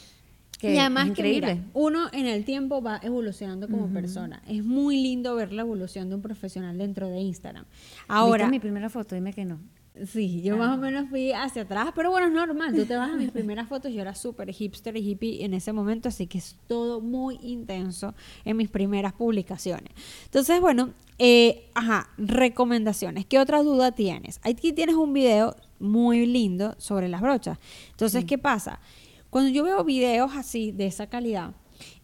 [0.62, 4.42] y además que uno en el tiempo va evolucionando como persona.
[4.48, 7.66] Es muy lindo ver la evolución de un profesional dentro de Instagram.
[8.08, 9.60] Ahora, ¿Viste mi primera foto, dime que no.
[10.06, 12.76] Sí, yo más o menos fui hacia atrás, pero bueno, es normal.
[12.76, 15.74] Tú te vas a mis primeras fotos, yo era súper hipster y hippie en ese
[15.74, 18.14] momento, así que es todo muy intenso
[18.46, 19.92] en mis primeras publicaciones.
[20.26, 23.26] Entonces, bueno, eh, ajá, recomendaciones.
[23.26, 24.40] ¿Qué otra duda tienes?
[24.44, 27.58] Aquí tienes un video muy lindo sobre las brochas.
[27.92, 28.80] Entonces, ¿qué pasa?
[29.30, 31.54] Cuando yo veo videos así, de esa calidad,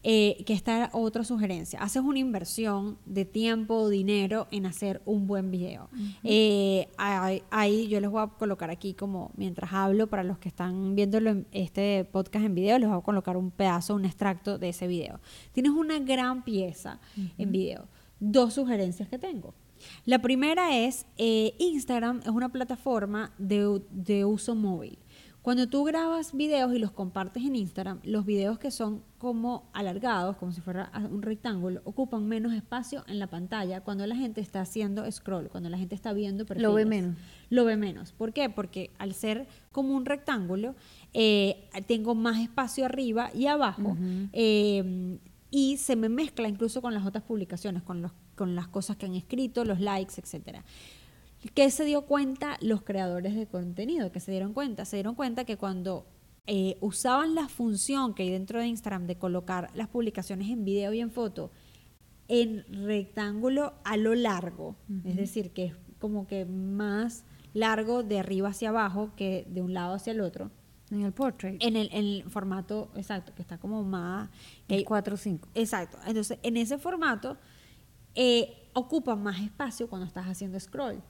[0.03, 5.27] eh, que está otra sugerencia, haces una inversión de tiempo o dinero en hacer un
[5.27, 5.89] buen video.
[6.23, 10.95] Eh, ahí, yo les voy a colocar aquí como mientras hablo, para los que están
[10.95, 11.19] viendo
[11.51, 15.19] este podcast en video, les voy a colocar un pedazo, un extracto de ese video.
[15.51, 16.99] Tienes una gran pieza
[17.37, 17.87] en video.
[18.19, 19.53] Dos sugerencias que tengo.
[20.05, 24.97] La primera es, eh, Instagram es una plataforma de uso móvil.
[25.43, 30.37] Cuando tú grabas videos y los compartes en Instagram, los videos que son como alargados,
[30.37, 34.61] como si fuera un rectángulo, ocupan menos espacio en la pantalla cuando la gente está
[34.61, 36.69] haciendo scroll, cuando la gente está viendo perfiles.
[36.69, 37.17] Lo ve menos.
[37.49, 38.13] Lo ve menos.
[38.13, 38.49] ¿Por qué?
[38.49, 40.75] Porque al ser como un rectángulo,
[41.13, 43.97] eh, tengo más espacio arriba y abajo.
[44.31, 45.19] Eh,
[45.51, 49.07] y se me mezcla incluso con las otras publicaciones, con, los, con las cosas que
[49.07, 50.63] han escrito, los likes, etcétera.
[51.53, 54.11] ¿Qué se dio cuenta los creadores de contenido?
[54.11, 54.85] ¿Qué se dieron cuenta?
[54.85, 56.05] Se dieron cuenta que cuando
[56.45, 60.93] eh, usaban la función que hay dentro de Instagram de colocar las publicaciones en video
[60.93, 61.51] y en foto
[62.27, 68.49] en rectángulo a lo largo, es decir, que es como que más largo de arriba
[68.49, 70.49] hacia abajo que de un lado hacia el otro.
[70.89, 71.61] En el portrait.
[71.61, 74.29] En el, formato, exacto, que está como más...
[74.67, 75.49] Que 4 o 5.
[75.55, 75.97] Exacto.
[76.05, 77.37] Entonces, en ese formato
[78.15, 81.01] eh, ocupa más espacio cuando estás haciendo scroll.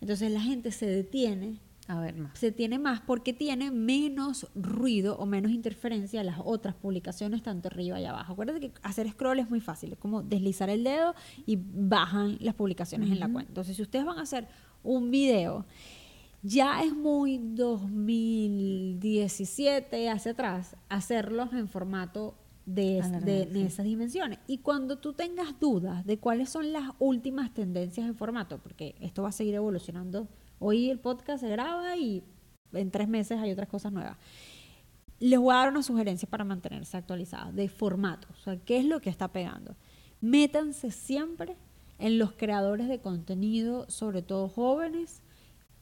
[0.00, 2.38] Entonces la gente se detiene a ver más.
[2.38, 7.68] Se tiene más porque tiene menos ruido o menos interferencia a las otras publicaciones, tanto
[7.68, 8.32] arriba y abajo.
[8.32, 11.14] Acuérdate que hacer scroll es muy fácil, es como deslizar el dedo
[11.46, 13.50] y bajan las publicaciones en la cuenta.
[13.50, 14.48] Entonces, si ustedes van a hacer
[14.82, 15.64] un video,
[16.42, 22.34] ya es muy 2017 hacia atrás hacerlos en formato
[22.66, 23.66] de, es- Alargar, de- de sí.
[23.66, 24.38] esas dimensiones.
[24.46, 29.22] Y cuando tú tengas dudas de cuáles son las últimas tendencias de formato, porque esto
[29.22, 32.22] va a seguir evolucionando, hoy el podcast se graba y
[32.72, 34.16] en tres meses hay otras cosas nuevas.
[35.18, 38.84] Les voy a dar una sugerencia para mantenerse actualizados de formato, o sea, qué es
[38.84, 39.74] lo que está pegando.
[40.20, 41.56] Métanse siempre
[41.98, 45.22] en los creadores de contenido, sobre todo jóvenes,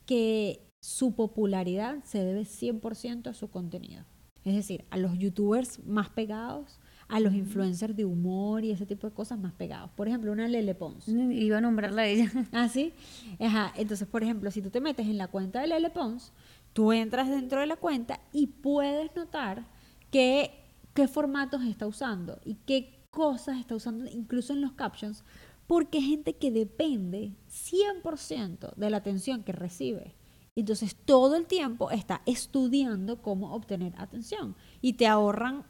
[0.07, 4.05] que su popularidad se debe 100% a su contenido.
[4.45, 6.79] Es decir, a los youtubers más pegados,
[7.09, 9.91] a los influencers de humor y ese tipo de cosas más pegados.
[9.91, 11.09] Por ejemplo, una Lele Pons.
[11.09, 12.31] Iba a nombrarla a ella.
[12.53, 12.93] ¿Ah, sí?
[13.41, 13.73] Ajá.
[13.77, 16.33] Entonces, por ejemplo, si tú te metes en la cuenta de Lele Pons,
[16.73, 19.67] tú entras dentro de la cuenta y puedes notar
[20.11, 20.51] que,
[20.93, 25.25] qué formatos está usando y qué cosas está usando, incluso en los captions,
[25.67, 30.15] porque es gente que depende 100% de la atención que recibe.
[30.57, 35.65] Entonces, todo el tiempo está estudiando cómo obtener atención y te ahorran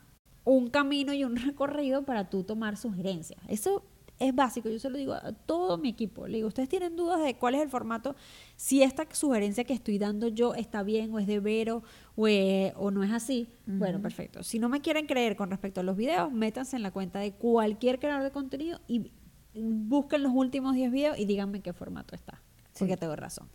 [0.44, 3.40] un camino y un recorrido para tú tomar sugerencias.
[3.48, 3.82] Eso
[4.18, 6.26] es básico, yo se lo digo a todo mi equipo.
[6.26, 8.14] Le digo, ustedes tienen dudas de cuál es el formato,
[8.56, 11.82] si esta sugerencia que estoy dando yo está bien o es de vero
[12.14, 13.48] o, eh, o no es así.
[13.66, 14.42] Bueno, perfecto.
[14.42, 17.32] Si no me quieren creer con respecto a los videos, métanse en la cuenta de
[17.32, 19.10] cualquier creador de contenido y
[19.54, 22.43] busquen los últimos 10 videos y díganme qué formato está.
[22.78, 23.00] Porque Sí.
[23.00, 23.48] tengo razón.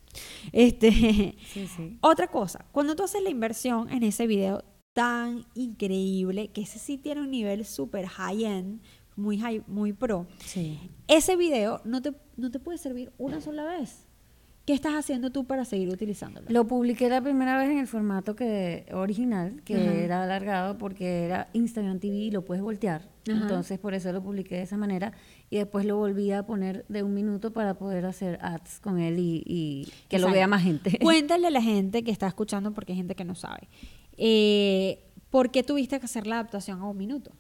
[0.51, 0.89] Este,
[1.53, 1.97] Sí, sí.
[2.01, 6.97] otra cosa, cuando tú haces la inversión en ese video tan increíble, que ese sí
[6.97, 8.82] tiene un nivel súper high-end,
[9.15, 10.27] muy, high, muy pro,
[11.08, 14.05] ese video no te, no te puede servir una sola vez.
[14.69, 16.45] ¿Qué estás haciendo tú para seguir utilizándolo?
[16.47, 21.49] Lo publiqué la primera vez en el formato que original, que era alargado porque era
[21.53, 23.10] Instagram TV y lo puedes voltear.
[23.25, 25.13] Entonces por eso lo publiqué de esa manera
[25.49, 29.17] y después lo volví a poner de un minuto para poder hacer ads con él
[29.17, 30.99] y, y que lo vea más gente.
[31.01, 33.69] Cuéntale a la gente que está escuchando, porque hay gente que no sabe.
[34.17, 37.32] Eh, ¿Por qué tuviste que hacer la adaptación a un minuto?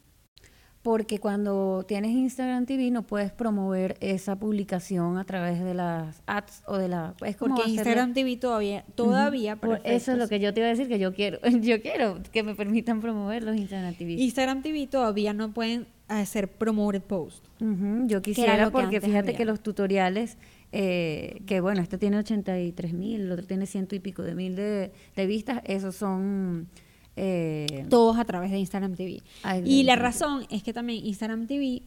[0.81, 6.63] Porque cuando tienes Instagram TV no puedes promover esa publicación a través de las ads
[6.67, 7.15] o de la...
[7.25, 10.69] Es como Porque Instagram TV todavía, todavía eso es lo que yo te iba a
[10.69, 11.39] decir que yo quiero.
[11.61, 14.13] Yo quiero que me permitan promover los Instagram TV.
[14.13, 17.45] Instagram TV todavía no pueden hacer promoted post.
[17.59, 19.37] Yo era quisiera que porque antes fíjate había.
[19.37, 20.37] que los tutoriales,
[20.71, 24.55] eh, que bueno, este tiene 83 mil, el otro tiene ciento y pico de mil
[24.55, 26.69] de, de vistas, esos son...
[27.15, 29.21] eh, Todos a través de Instagram TV.
[29.43, 31.83] Ay, y la razón es que también Instagram TV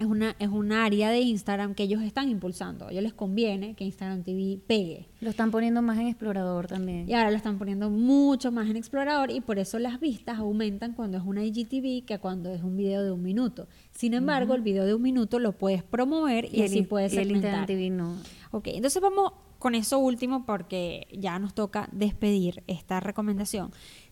[0.00, 2.86] es una es un área de Instagram que ellos están impulsando.
[2.86, 5.08] A ellos les conviene que Instagram TV pegue.
[5.20, 7.08] lo están poniendo más en explorador también.
[7.08, 10.94] Y ahora lo están poniendo mucho más en Explorador y por eso las vistas aumentan
[10.94, 13.68] cuando es una IGTV que cuando es un video de un minuto.
[13.90, 17.24] Sin embargo, el video de un minuto lo puedes promover y, así puedes y el
[17.24, 17.50] segmentar.
[17.50, 18.16] Instagram TV no.
[18.52, 23.70] Ok, entonces vamos con eso último porque ya nos toca despedir esta recomendación.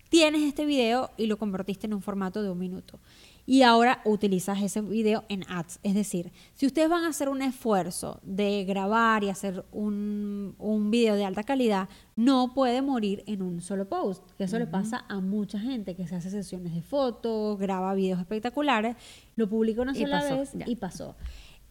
[0.09, 2.99] Tienes este video y lo convertiste en un formato de un minuto.
[3.45, 5.81] Y ahora utilizas ese video en ads.
[5.83, 10.91] Es decir, si ustedes van a hacer un esfuerzo de grabar y hacer un, un
[10.91, 14.23] video de alta calidad, no puede morir en un solo post.
[14.39, 18.97] Eso le pasa a mucha gente que se hace sesiones de fotos, graba videos espectaculares,
[19.37, 20.65] lo publica una sola pasó, vez ya.
[20.69, 21.17] y pasó.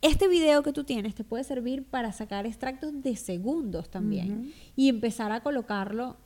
[0.02, 4.50] Este video que tú tienes te puede servir para sacar extractos de segundos también Ujú.
[4.76, 6.18] y empezar a colocarlo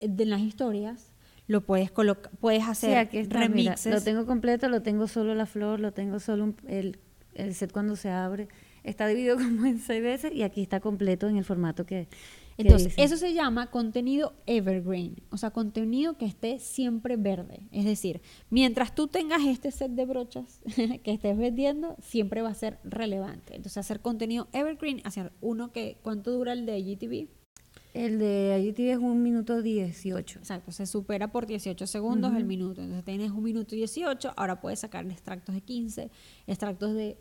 [0.00, 1.12] en las historias.
[1.50, 5.34] Lo puedes colocar, puedes Sí, hacer aquí está, mira, lo tengo completo, lo tengo solo
[5.34, 6.98] la flor, lo tengo solo un- el,
[7.34, 8.46] el set cuando se abre.
[8.84, 12.06] Está dividido como en seis veces y aquí está completo en el formato que...
[12.56, 13.02] que Entonces, dice.
[13.02, 17.62] eso se llama contenido evergreen, o sea, contenido que esté siempre verde.
[17.72, 20.60] Es decir, mientras tú tengas este set de brochas
[21.02, 23.56] que estés vendiendo, siempre va a ser relevante.
[23.56, 27.39] Entonces, hacer contenido evergreen, hacer uno que, ¿cuánto dura el de GTV?
[27.92, 30.38] El de IGTV es un minuto 18.
[30.38, 32.80] Exacto, se supera por 18 segundos el minuto.
[32.82, 36.10] Entonces tienes un minuto 18, ahora puedes sacar extractos de 15,
[36.46, 37.18] extractos de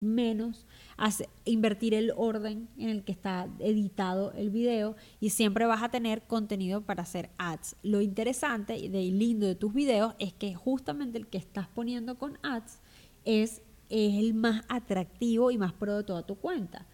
[0.00, 0.64] menos,
[0.96, 5.90] hace- invertir el orden en el que está editado el video y siempre vas a
[5.90, 7.76] tener contenido para hacer ads.
[7.82, 12.16] Lo interesante y de lindo de tus videos es que justamente el que estás poniendo
[12.16, 12.80] con ads
[13.26, 16.86] es, es el más atractivo y más pro de toda tu cuenta.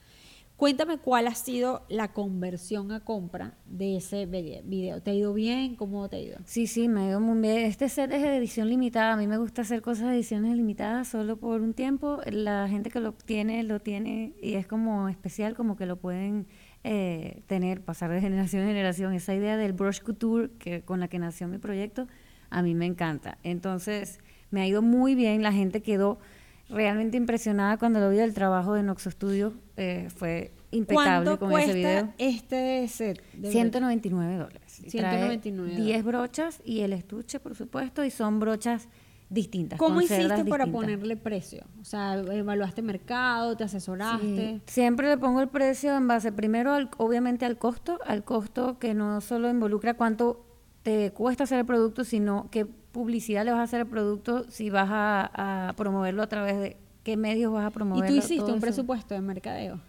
[0.62, 5.02] Cuéntame cuál ha sido la conversión a compra de ese vide- video.
[5.02, 5.74] ¿Te ha ido bien?
[5.74, 6.38] ¿Cómo te ha ido?
[6.44, 7.66] Sí, sí, me ha ido muy bien.
[7.66, 9.14] Este set es de edición limitada.
[9.14, 12.20] A mí me gusta hacer cosas de ediciones limitadas solo por un tiempo.
[12.30, 16.46] La gente que lo tiene, lo tiene y es como especial, como que lo pueden
[16.84, 19.14] eh, tener, pasar de generación en generación.
[19.14, 22.06] Esa idea del brush couture que, con la que nació mi proyecto,
[22.50, 23.36] a mí me encanta.
[23.42, 24.20] Entonces,
[24.52, 25.42] me ha ido muy bien.
[25.42, 26.20] La gente quedó
[26.68, 29.52] realmente impresionada cuando lo vi del trabajo de Noxo Studio.
[29.76, 32.14] eh, fue impecable ¿Cuánto con ese video.
[32.18, 33.22] este set?
[33.34, 34.80] de 199 dólares.
[34.82, 38.88] Y trae 199 10 brochas y el estuche, por supuesto, y son brochas
[39.28, 39.78] distintas.
[39.78, 41.64] ¿Cómo hiciste para ponerle precio?
[41.80, 44.60] O sea, evaluaste mercado, te asesoraste.
[44.66, 48.78] Sí, Siempre le pongo el precio en base primero, al, obviamente, al costo, al costo
[48.78, 50.44] que no solo involucra cuánto
[50.82, 54.70] te cuesta hacer el producto, sino qué publicidad le vas a hacer al producto, si
[54.70, 58.08] vas a, a promoverlo a través de qué medios vas a Y promoverlo.
[58.08, 58.60] tú hiciste un eso.
[58.60, 59.80] presupuesto de mercadeo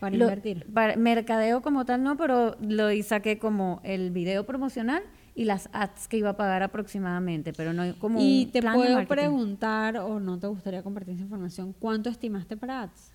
[0.00, 0.66] para Lo- invertir.
[0.72, 5.02] para- mercadeo como tal no, pero lo y saqué como el video promocional
[5.34, 8.74] y las ads que iba a pagar aproximadamente, pero no como Y un te plan
[8.74, 13.12] puedo preguntar, o no te gustaría compartir esa información, ¿cuánto estimaste para ads?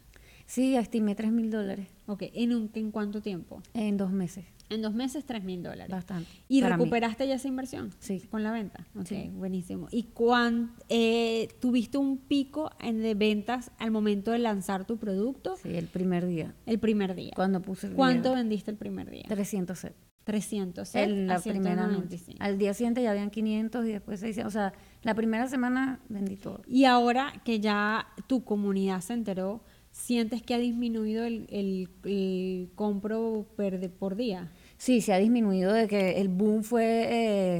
[0.47, 3.61] Sí, estimé 3 mil dólares Ok, ¿en, un- ¿en cuánto tiempo?
[3.73, 4.45] en dos meses.
[4.69, 5.87] En dos meses, tres mil dólares.
[5.89, 6.29] Bastante.
[6.49, 6.67] ¿Y mí.
[6.67, 7.91] recuperaste ya esa inversión?
[7.99, 8.19] Sí.
[8.29, 8.85] Con la venta.
[8.97, 9.29] Ok, Sí.
[9.33, 9.87] buenísimo.
[9.91, 15.55] ¿Y cuán, eh, tuviste un pico en de ventas al momento de lanzar tu producto?
[15.55, 16.53] Sí, el primer día.
[16.65, 17.31] El primer día.
[17.33, 19.23] Cuando puse el ¿Cuánto vendiste el primer día?
[19.29, 19.95] 300 sets.
[20.25, 22.17] 300 En sets la primera noche.
[22.17, 22.37] 195.
[22.43, 24.49] Al día siguiente ya habían 500 y después 600.
[24.49, 26.61] O sea, la primera semana vendí todo.
[26.67, 29.61] Y ahora que ya tu comunidad se enteró,
[29.97, 34.51] ¿sientes que ha disminuido el, el- el compro per de- por día?
[34.77, 37.07] Sí, se ha disminuido de que el boom fue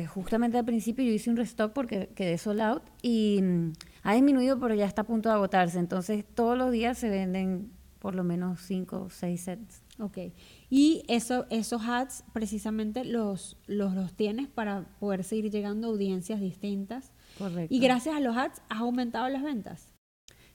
[0.02, 1.04] eh, justamente al principio.
[1.04, 3.74] Yo hice un restock porque quedé sold out y mm,
[4.04, 5.80] ha disminuido, pero ya está a punto de agotarse.
[5.80, 9.82] Entonces, todos los días se venden por lo menos 5 o 6 sets.
[10.00, 10.18] Ok.
[10.70, 16.40] Y eso, esos ads precisamente los, los, los tienes para poder seguir llegando a audiencias
[16.40, 17.12] distintas.
[17.40, 17.74] Correcto.
[17.74, 19.92] Y gracias a los ads has aumentado las ventas.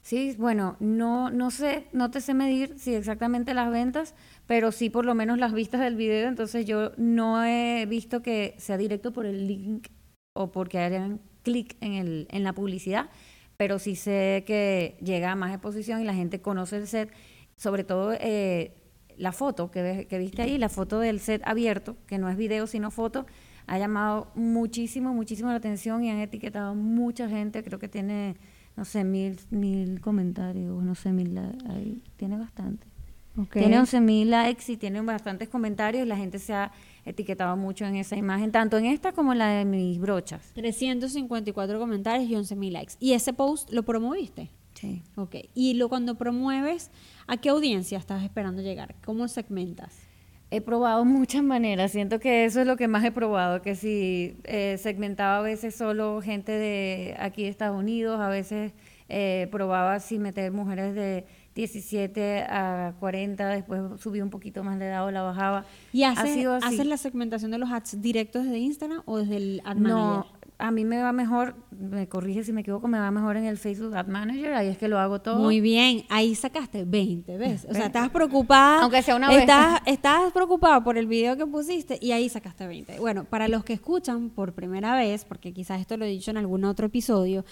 [0.03, 4.15] Sí, bueno, no, no sé, no te sé medir si exactamente las ventas,
[4.47, 6.27] pero sí por lo menos las vistas del video.
[6.27, 9.87] Entonces yo no he visto que sea directo por el link
[10.33, 13.09] o porque hagan clic en, el, en la publicidad,
[13.55, 17.09] pero sí sé que llega a más exposición y la gente conoce el set,
[17.55, 18.73] sobre todo eh,
[19.17, 22.67] la foto que, que viste ahí, la foto del set abierto, que no es video
[22.67, 23.25] sino foto,
[23.67, 28.35] ha llamado muchísimo, muchísimo la atención y han etiquetado mucha gente, creo que tiene,
[28.75, 32.87] no sé, mil, mil comentarios, no sé, mil, ahí, tiene bastante.
[33.51, 36.71] Tiene 11 mil likes y tiene bastantes comentarios y la gente se ha
[37.03, 40.51] etiquetado mucho en esa imagen, tanto en esta como en la de mis brochas.
[40.53, 42.93] 354 comentarios y 11 mil likes.
[42.99, 44.51] ¿Y ese post lo promoviste?
[44.75, 45.01] Sí.
[45.15, 45.35] Ok.
[45.55, 46.91] Y lo cuando promueves,
[47.25, 48.95] ¿a qué audiencia estás esperando llegar?
[49.03, 49.97] ¿Cómo segmentas?
[50.55, 54.37] He probado muchas maneras, siento que eso es lo que más he probado, que si
[54.43, 58.71] eh, segmentaba a veces solo gente de aquí de Estados Unidos, a veces
[59.09, 61.25] eh, probaba si meter mujeres de
[61.55, 65.65] 17 a 40, después subí un poquito más de edad o la bajaba.
[65.91, 66.67] ¿Y Ha haces, sido así.
[66.67, 70.31] haces la segmentación de los ads directos desde Instagram o desde el ad No, manager?
[70.63, 73.57] A mí me va mejor, me corrige si me equivoco, me va mejor en el
[73.57, 75.39] Facebook Ad Manager, ahí es que lo hago todo.
[75.39, 77.67] Muy bien, ahí sacaste 20, ¿ves?
[77.69, 78.81] O sea, estabas preocupada.
[78.81, 79.39] Aunque sea una vez.
[79.39, 82.97] Estás, estabas preocupada por el video que pusiste y ahí sacaste 20.
[83.01, 86.37] Bueno, para los que escuchan por primera vez, porque quizás esto lo he dicho en
[86.37, 87.43] algún otro episodio,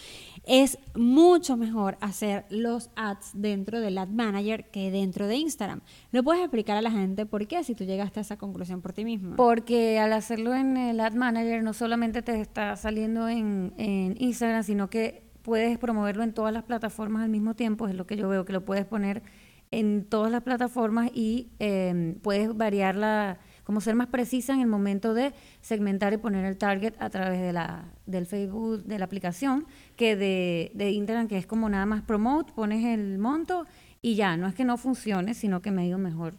[0.46, 5.82] es mucho mejor hacer los ads dentro del Ad Manager que dentro de Instagram.
[6.14, 8.94] ¿Lo puedes explicar a la gente por qué si tú llegaste a esa conclusión por
[8.94, 9.36] ti misma?
[9.36, 14.90] Porque al hacerlo en el Ad Manager no solamente te está saliendo en, Instagram, sino
[14.90, 18.46] que puedes promoverlo en todas las plataformas al mismo tiempo, es lo que yo veo,
[18.46, 19.24] que lo puedes poner
[19.72, 25.14] en todas las plataformas y eh, puedes variarla, como ser más precisa en el momento
[25.14, 29.66] de segmentar y poner el target a través de la, del Facebook, de la aplicación,
[29.96, 33.66] que de, de Instagram, que es como nada más promote, pones el monto
[34.02, 36.34] y ya, no es que no funcione, sino que me ha ido mejor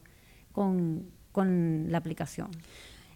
[0.53, 2.51] con, con la aplicación.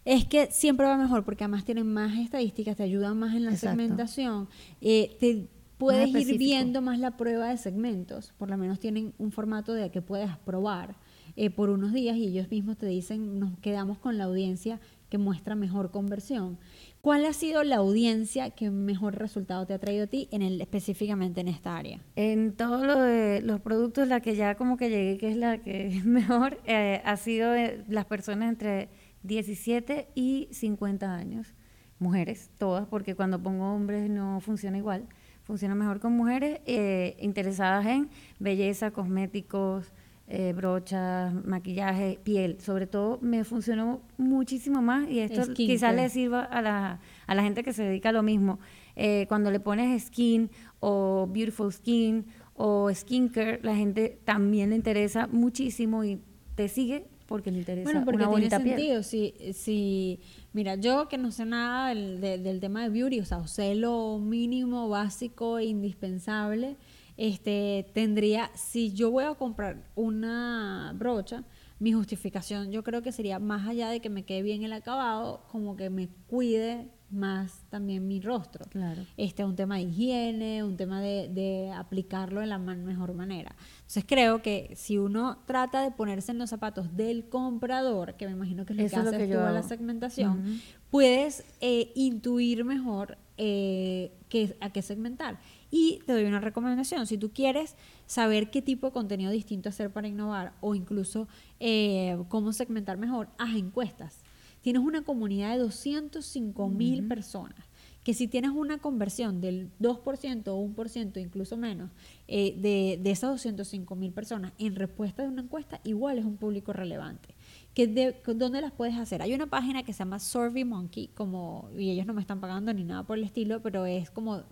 [0.06, 3.50] Es que siempre va mejor porque además tienen más estadísticas, te ayudan más en la
[3.50, 3.76] Exacto.
[3.76, 4.48] segmentación,
[4.80, 5.48] eh, te
[5.78, 9.90] puedes ir viendo más la prueba de segmentos, por lo menos tienen un formato de
[9.90, 10.94] que puedas probar
[11.34, 14.80] eh, por unos días y ellos mismos te dicen, nos quedamos con la audiencia
[15.10, 16.56] que muestra mejor conversión.
[17.00, 20.60] ¿Cuál ha sido la audiencia que mejor resultado te ha traído a ti en el,
[20.60, 22.00] específicamente en esta área?
[22.14, 25.58] En todo lo de los productos, la que ya como que llegué, que es la
[25.58, 28.88] que es mejor, eh, ha sido de las personas entre
[29.26, 31.54] 17 y 50 años.
[31.98, 35.06] Mujeres, todas, porque cuando pongo hombres no funciona igual.
[35.42, 39.92] Funciona mejor con mujeres eh, interesadas en belleza, cosméticos,
[40.28, 42.60] eh, brochas, maquillaje, piel.
[42.60, 47.42] Sobre todo me funcionó muchísimo más y esto quizás le sirva a la, a la
[47.42, 48.58] gente que se dedica a lo mismo.
[48.96, 50.50] Eh, cuando le pones skin
[50.80, 56.20] o beautiful skin o skincare, la gente también le interesa muchísimo y
[56.56, 58.76] te sigue porque le interesa Bueno, porque una tiene bonita piel.
[58.76, 59.02] sentido.
[59.02, 60.20] Si, si,
[60.52, 63.46] mira, yo que no sé nada del, de- del tema de beauty, o sea, o
[63.46, 66.76] sé lo mínimo, básico e indispensable,
[67.16, 71.44] este, tendría, si yo voy a comprar una brocha,
[71.78, 75.44] mi justificación yo creo que sería más allá de que me quede bien el acabado,
[75.50, 78.64] como que me cuide más también mi rostro.
[78.68, 79.02] Claro.
[79.16, 83.14] Este es un tema de higiene, un tema de, de aplicarlo de la man- mejor
[83.14, 83.54] manera.
[83.76, 88.32] Entonces creo que si uno trata de ponerse en los zapatos del comprador, que me
[88.32, 90.50] imagino que es lo Eso que haces tú a la segmentación, Ujú.
[90.90, 95.38] puedes eh, intuir mejor eh, qué- a qué segmentar.
[95.70, 97.76] Y te doy una recomendación, si tú quieres
[98.06, 101.28] saber qué tipo de contenido distinto hacer para innovar o incluso
[101.60, 104.22] eh, cómo segmentar mejor, haz encuestas.
[104.66, 107.54] Tienes una comunidad de 205 mil personas
[108.02, 111.92] que si tienes una conversión del 2% o 1%, incluso menos,
[112.26, 116.36] eh, de, de esas 205 mil personas en respuesta de una encuesta, igual es un
[116.36, 117.36] público relevante.
[117.74, 119.22] Que de, ¿Dónde las puedes hacer?
[119.22, 122.82] Hay una página que se llama SurveyMonkey, como, y ellos no me están pagando ni
[122.82, 124.42] nada por el estilo, pero es como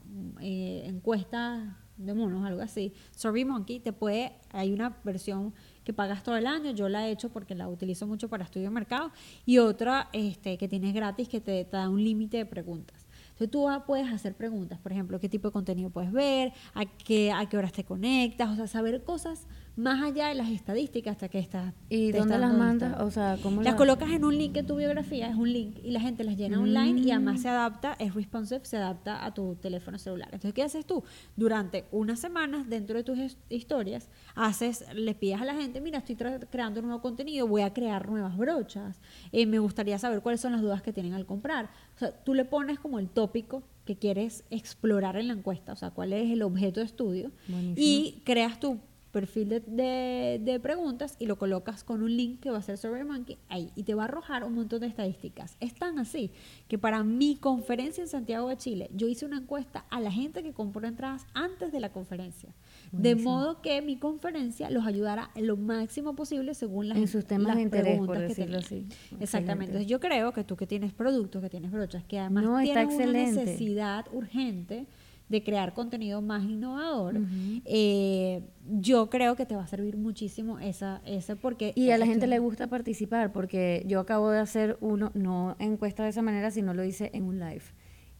[0.40, 2.92] eh, encuesta de monos, algo así.
[3.16, 5.54] SurveyMonkey te puede, hay una versión
[5.84, 8.68] que pagas todo el año, yo la he hecho porque la utilizo mucho para estudio
[8.68, 9.12] de mercado,
[9.44, 13.06] y otra este, que tienes gratis que te, da un límite de preguntas.
[13.30, 17.32] Entonces tú puedes hacer preguntas, por ejemplo, qué tipo de contenido puedes ver, a qué,
[17.32, 19.46] a qué horas te conectas, o sea, saber cosas
[19.76, 21.74] más allá de las estadísticas hasta que estás...
[21.88, 23.00] ¿Y dónde las mandas?
[23.00, 25.78] O sea, ¿cómo las las- colocas en un link en tu biografía, es un link,
[25.82, 27.10] y la gente las llena online y Mm.
[27.10, 30.28] además se adapta, es responsive, se adapta a tu teléfono celular.
[30.32, 31.02] Entonces, ¿qué haces tú?
[31.36, 35.98] Durante unas semanas, dentro de tus his- historias, haces, le pides a la gente, mira,
[35.98, 39.00] estoy creando nuevo contenido, voy a crear nuevas brochas,
[39.32, 41.70] eh, me gustaría saber cuáles son las dudas que tienen al comprar.
[41.96, 45.76] O sea, tú le pones como el tópico que quieres explorar en la encuesta, o
[45.76, 47.74] sea, cuál es el objeto de estudio, Buenísimo.
[47.76, 48.78] y creas tu
[49.14, 52.76] perfil de, de- de preguntas y lo colocas con un link que va a ser
[52.76, 55.56] SurveyMonkey ahí y te va a arrojar un montón de estadísticas.
[55.60, 56.30] Es tan así
[56.68, 60.42] que para mi conferencia en Santiago de Chile yo hice una encuesta a la gente
[60.42, 62.50] que compró entradas antes de la conferencia,
[62.92, 67.46] de modo que mi conferencia los ayudara lo máximo posible según las, En sus temas
[67.46, 68.58] las de interés, preguntas por que tenían.
[68.58, 68.86] así.
[69.20, 69.66] Exactamente.
[69.72, 72.92] Entonces yo creo que tú que tienes productos, que tienes brochas, que además No, tienes
[72.94, 74.86] una necesidad urgente
[75.34, 77.20] de crear contenido más innovador,
[77.64, 81.72] eh, yo creo que te va a servir muchísimo esa, esa porque...
[81.74, 86.04] Y a la gente le gusta participar porque yo acabo de hacer uno, no encuesta
[86.04, 87.64] de esa manera, sino lo hice en un live.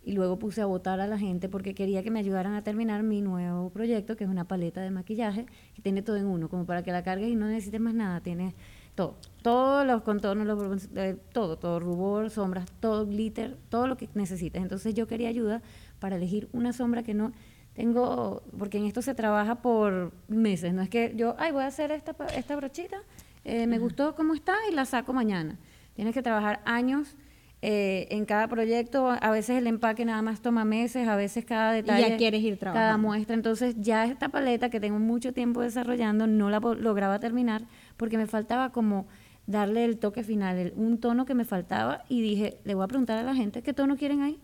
[0.03, 3.05] Y luego puse a votar a la gente porque quería que me ayudaran a terminar
[3.05, 6.67] mi nuevo proyecto, que es una paleta de maquillaje que tiene todo en uno, como
[6.67, 8.21] para que la cargues y no necesites más nada.
[8.21, 8.57] Tiene
[8.97, 14.09] todo, todos los contornos, los, eh, todo, todo, rubor, sombras, todo glitter, todo lo que
[14.15, 14.61] necesites.
[14.61, 15.62] Entonces yo quería ayuda
[15.99, 17.33] para elegir una sombra que no
[17.75, 21.67] tengo, porque en esto se trabaja por meses, no es que yo, ay, voy a
[21.67, 22.99] hacer esta, esta brochita,
[23.45, 25.59] eh, me gustó cómo está y la saco mañana.
[25.95, 27.17] Tienes que trabajar años
[27.63, 31.73] eh, en cada proyecto, a veces el empaque nada más toma meses, a veces cada
[31.73, 33.09] detalle, quieres ir cada trabajando.
[33.09, 33.35] muestra.
[33.35, 37.63] Entonces ya esta paleta que tengo mucho tiempo desarrollando, no la lograba terminar
[37.97, 39.07] porque me faltaba como
[39.47, 42.89] darle el toque final, el- un tono que me faltaba y dije, le voy a
[42.89, 44.39] preguntar a la gente qué tono quieren ahí.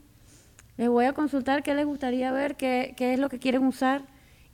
[0.81, 4.01] Les voy a consultar qué les gustaría ver, qué, qué es lo que quieren usar.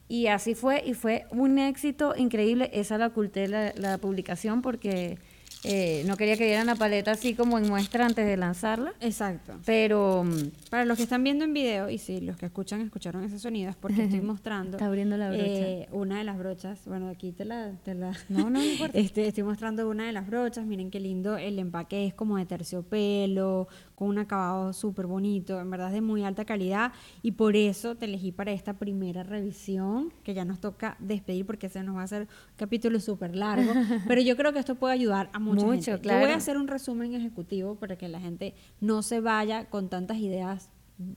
[0.08, 2.68] Y así fue, y fue un éxito increíble.
[2.72, 5.18] Esa la oculté la, la publicación porque
[5.62, 8.92] eh, no quería que vieran la paleta así como en muestra antes de lanzarla.
[9.00, 9.54] Exacto.
[9.64, 13.24] Pero mm, Para los que están viendo en video, y si los que escuchan escucharon
[13.24, 14.76] ese sonido, es porque estoy mostrando.
[14.76, 15.44] Está abriendo la brocha.
[15.44, 16.80] eh, una de las brochas.
[16.86, 17.72] Bueno, aquí te la.
[17.84, 18.96] Te la No, no, no importa.
[18.98, 20.66] este, estoy mostrando una de las brochas.
[20.66, 21.36] Miren qué lindo.
[21.36, 23.66] El empaque es como de terciopelo,
[23.96, 25.58] con un acabado súper bonito.
[25.58, 26.92] En verdad es de muy alta calidad.
[27.22, 31.68] Y por eso te elegí para esta primera revisión, que ya nos toca despedir porque
[31.68, 33.72] se nos va a hacer un capítulo súper largo.
[34.06, 36.00] Pero yo creo que esto puede ayudar a mucha Mucho, gente.
[36.02, 36.20] claro.
[36.20, 39.88] Yo voy a hacer un resumen ejecutivo para que la gente no se vaya con
[39.88, 40.68] tantas ideas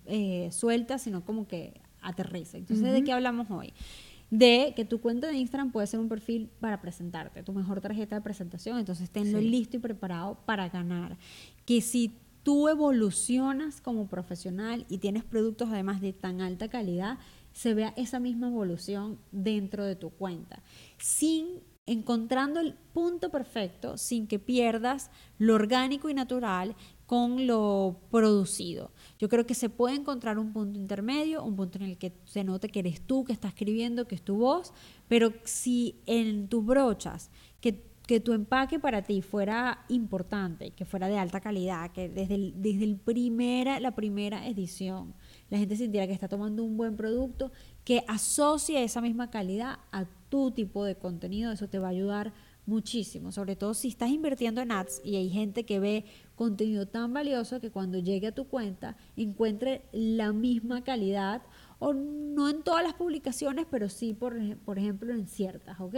[0.05, 2.57] eh, sueltas, sino como que aterrice.
[2.57, 3.73] Entonces, ¿de qué hablamos hoy?
[4.31, 8.15] De que tu cuenta de Instagram puede ser un perfil para presentarte, tu mejor tarjeta
[8.15, 9.49] de presentación, entonces tenlo Sí.
[9.49, 11.17] listo y preparado para ganar.
[11.65, 12.13] Que si
[12.43, 17.17] tú evolucionas como profesional y tienes productos además de tan alta calidad,
[17.53, 20.61] se vea esa misma evolución dentro de tu cuenta,
[20.97, 25.09] sin encontrando el punto perfecto, sin que pierdas
[25.39, 26.75] lo orgánico y natural
[27.07, 28.91] con lo producido.
[29.17, 32.43] Yo creo que se puede encontrar un punto intermedio, un punto en el que se
[32.43, 34.71] note que eres tú que estás escribiendo, que es tu voz,
[35.07, 41.07] pero si en tus brochas, que, que tu empaque para ti fuera importante, que fuera
[41.07, 45.13] de alta calidad, que desde, desde el primera, la primera edición
[45.51, 47.51] la gente sintiera que está tomando un buen producto,
[47.83, 52.33] que asocie esa misma calidad a tu tipo de contenido, eso te va a ayudar
[52.65, 56.05] muchísimo, sobre todo si estás invirtiendo en ads y hay gente que ve
[56.35, 61.43] contenido tan valioso que cuando llegue a tu cuenta encuentre la misma calidad
[61.79, 65.95] o no en todas las publicaciones, pero sí, por, por ejemplo, en ciertas, ¿ok?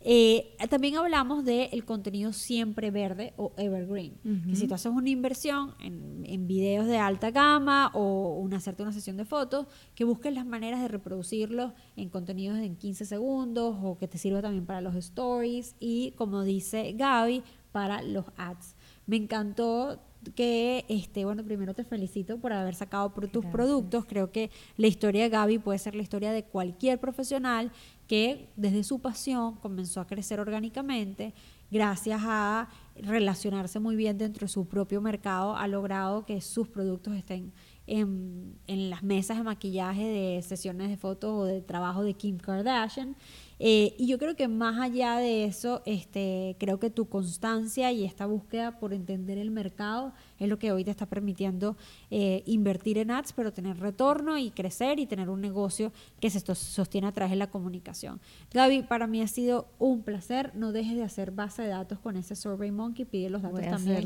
[0.00, 5.74] Eh, también hablamos del contenido siempre verde o evergreen, que si tú haces una inversión
[5.80, 10.32] en, en, videos de alta gama o una, hacerte una sesión de fotos, que busques
[10.32, 14.80] las maneras de reproducirlos en contenidos en 15 segundos o que te sirva también para
[14.80, 17.42] los stories y, como dice Gaby,
[17.72, 18.76] para los ads.
[19.06, 20.00] Me encantó
[20.34, 24.04] que, este, bueno, primero te felicito por haber sacado por tus productos.
[24.06, 27.72] Creo que la historia de Gaby puede ser la historia de cualquier profesional
[28.06, 31.34] que desde su pasión comenzó a crecer orgánicamente,
[31.70, 37.14] gracias a relacionarse muy bien dentro de su propio mercado, ha logrado que sus productos
[37.14, 37.52] estén
[37.86, 42.38] en, en las mesas de maquillaje de sesiones de fotos o de trabajo de Kim
[42.38, 43.14] Kardashian
[43.58, 48.04] eh, y yo creo que más allá de eso, este, creo que tu constancia y
[48.04, 51.76] esta búsqueda por entender el mercado es lo que hoy te está permitiendo
[52.10, 56.40] eh, invertir en ads, pero tener retorno y crecer y tener un negocio que se
[56.54, 58.20] sostiene a través de la comunicación.
[58.52, 60.52] Gaby, para mí ha sido un placer.
[60.54, 63.96] No dejes de hacer base de datos con ese Survey Monkey, pide los datos también.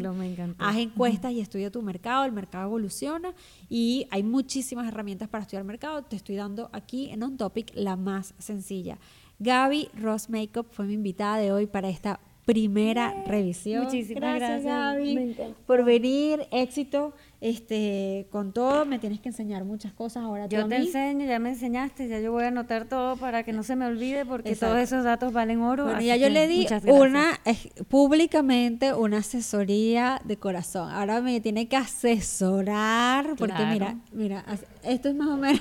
[0.58, 3.34] Haz encuestas y estudia tu mercado, el mercado evoluciona
[3.68, 6.02] y hay muchísimas herramientas para estudiar el mercado.
[6.02, 8.98] Te estoy dando aquí en On Topic la más sencilla.
[9.42, 13.84] Gaby Ross Makeup fue mi invitada de hoy para esta primera revisión.
[13.84, 15.36] Muchísimas gracias, Gaby,
[15.66, 16.46] por venir.
[16.52, 17.12] Éxito
[17.42, 20.46] este, con todo me tienes que enseñar muchas cosas ahora.
[20.46, 23.64] Yo te enseño, ya me enseñaste, ya yo voy a anotar todo para que no
[23.64, 25.86] se me olvide porque todos esos datos valen oro.
[25.86, 27.40] Bueno, ya yo le di una
[27.88, 30.92] públicamente una asesoría de corazón.
[30.92, 34.44] Ahora me tiene que asesorar porque mira, mira,
[34.84, 35.60] esto es más o menos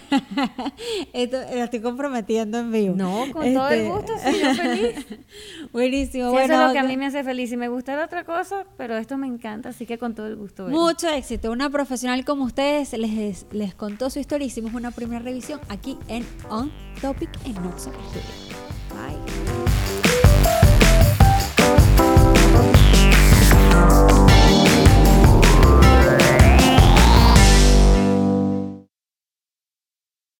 [1.13, 2.95] esto lo estoy comprometiendo en vivo.
[2.95, 5.05] No, con todo el este, gusto, sí, yo feliz.
[5.73, 6.29] Buenísimo.
[6.29, 7.51] bueno, eso es lo que a mí me hace feliz.
[7.51, 10.67] Y me gusta otra cosa, pero esto me encanta, así que con todo el gusto.
[10.67, 11.51] Mucho éxito.
[11.51, 14.47] Una profesional como ustedes les, les contó su historia.
[14.47, 17.91] Hicimos una primera revisión aquí en On Topic en Noxo
[18.89, 19.21] Bye.